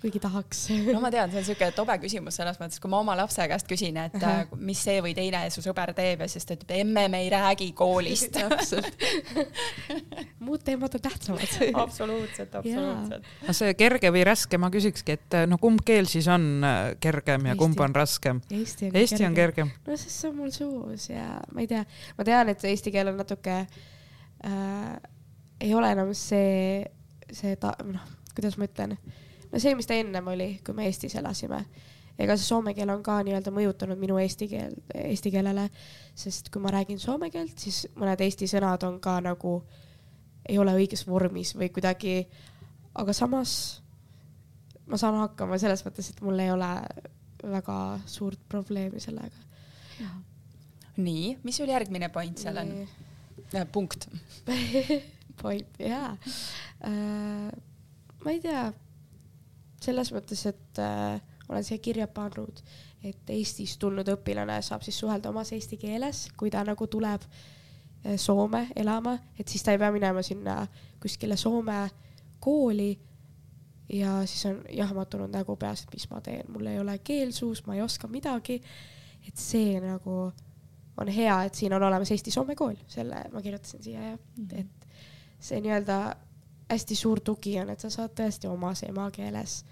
[0.00, 0.62] kuigi tahaks.
[0.88, 3.68] no ma tean, see on niisugune tobe küsimus selles mõttes, kui ma oma lapse käest
[3.68, 4.56] küsin, et uh -huh.
[4.56, 7.72] mis see või teine su sõber teeb ja siis ta ütleb, emme, me ei räägi
[7.76, 9.04] koolist täpselt
[10.46, 13.30] muud teemad on tähtsamad absoluutselt, absoluutselt.
[13.46, 17.46] no see kerge või raske, ma küsikski, et no kumb keel siis on äh, kergem
[17.46, 17.62] ja Eesti.
[17.64, 18.40] kumb on raskem?
[18.50, 19.72] Eesti on, Eesti on kergem.
[19.86, 21.84] no sest see on mul suus ja ma ei tea,
[22.18, 23.66] ma tean, et eesti keel on natuke
[24.44, 24.94] äh,,
[25.60, 26.84] ei ole enam see,
[27.32, 28.96] see ta-, noh, kuidas ma ütlen
[29.52, 31.64] no see, mis ta ennem oli, kui me Eestis elasime,
[32.20, 35.68] ega see soome keel on ka nii-öelda mõjutanud minu eesti keel, eesti keelele,
[36.18, 39.60] sest kui ma räägin soome keelt, siis mõned eesti sõnad on ka nagu,
[40.48, 42.22] ei ole õiges vormis või kuidagi,
[43.00, 43.54] aga samas
[44.90, 46.70] ma saan hakkama selles mõttes, et mul ei ole
[47.40, 47.78] väga
[48.10, 49.46] suurt probleemi sellega.
[51.00, 52.74] nii, mis sul järgmine point seal on?
[53.54, 54.08] Äh, punkt
[55.42, 56.12] point, jaa
[56.84, 57.48] äh,.
[58.24, 58.68] ma ei tea
[59.80, 62.62] selles mõttes, et äh, olen siia kirja pannud,
[63.04, 68.16] et Eestist tulnud õpilane saab siis suhelda omas eesti keeles, kui ta nagu tuleb äh,
[68.20, 70.62] Soome elama, et siis ta ei pea minema sinna
[71.00, 71.82] kuskile Soome
[72.40, 72.92] kooli
[73.92, 77.64] ja siis on jahmatunud nägu peas, et mis ma teen, mul ei ole keel suus,
[77.66, 78.60] ma ei oska midagi.
[79.28, 80.30] et see nagu
[81.00, 84.60] on hea, et siin on olemas Eesti-Soome kool, selle ma kirjutasin siia ja -hmm.
[84.60, 84.86] et
[85.40, 86.16] see nii-öelda
[86.70, 89.64] hästi suur tugi on, et sa saad tõesti omas emakeeles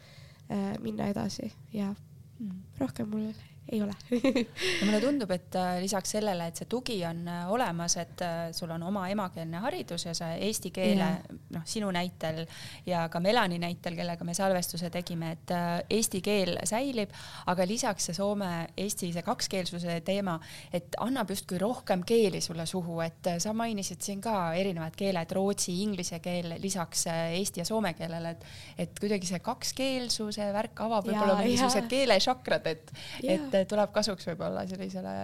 [0.50, 1.92] äh, minna edasi ja
[2.38, 2.62] mm.
[2.80, 3.30] rohkem mul
[3.72, 3.92] ei ole.
[4.80, 8.36] No mulle tundub, et äh, lisaks sellele, et see tugi on äh, olemas, et äh,
[8.56, 11.08] sul on oma emakeelne haridus ja sa eesti keele,
[11.54, 12.44] noh, sinu näitel
[12.86, 15.52] ja ka Melani näitel, kellega me salvestuse tegime, et
[15.90, 17.12] eesti keel säilib,
[17.50, 20.38] aga lisaks see soome-eesti, see kakskeelsuse teema,
[20.72, 25.74] et annab justkui rohkem keeli sulle suhu, et sa mainisid siin ka erinevad keeled, rootsi,
[25.82, 28.48] inglise keel lisaks eesti ja soome keelele, et,
[28.86, 32.92] et kuidagi see kakskeelsuse värk avab võib-olla mingisugused keelešakrad, et,
[33.36, 35.16] et tuleb kasuks võib-olla sellisele.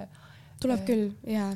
[0.63, 1.53] tuleb äh, küll ja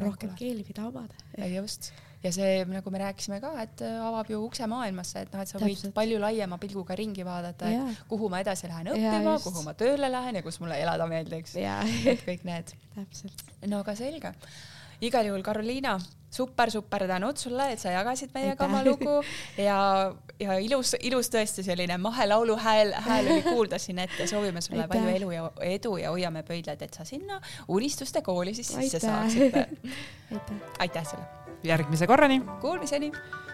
[0.00, 1.14] rohkem keeli, mida omada.
[1.50, 1.92] just
[2.26, 5.50] ja see, nagu me rääkisime ka, et äh, avab ju ukse maailmasse, et noh, et
[5.50, 5.94] sa võid Täpselt.
[5.96, 10.40] palju laiema pilguga ringi vaadata, et kuhu ma edasi lähen õppima, kuhu ma tööle lähen
[10.40, 11.56] ja kus mulle elada meeldiks.
[11.56, 12.74] et kõik need.
[13.70, 14.32] no aga selge.
[15.00, 15.96] Igal juhul, Karoliina,
[16.32, 19.20] super-super tänud sulle, et sa jagasid meiega oma lugu
[19.60, 19.78] ja,
[20.40, 24.26] ja ilus, ilus tõesti selline mahelaulu hääl, hääl oli kuulda siin ette.
[24.26, 24.98] soovime sulle Aitäh.
[24.98, 29.56] palju elu ja edu ja hoiame pöidlaid, et sa sinna unistuste kooli siis sisse saaksid.
[30.34, 32.42] aitäh, aitäh sulle järgmise korrani.
[32.60, 33.12] Kuulmiseni.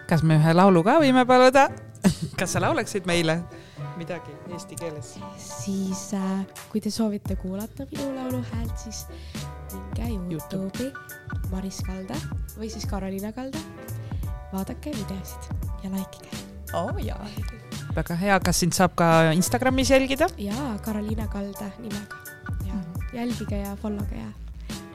[0.09, 1.69] kas me ühe laulu ka võime paluda
[2.41, 3.39] kas sa laulaksid meile
[4.03, 5.15] midagi eesti keeles?
[5.39, 9.07] siis äh, kui te soovite kuulata minu laulu häält, siis
[9.73, 10.91] minge Youtube'i
[11.51, 12.19] Maris Kalda
[12.59, 13.59] või siis Karoliina Kalda.
[14.53, 15.53] vaadake videosid
[15.85, 16.43] ja likeige.
[16.75, 17.27] oo oh, jaa.
[17.97, 20.31] väga hea, kas sind saab ka Instagramis jälgida?
[20.39, 22.23] jaa, Karoliina Kalda nimega
[22.67, 24.33] ja mm jälgige ja follow ge ja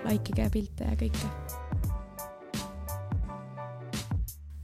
[0.10, 1.67] like ige pilte ja kõike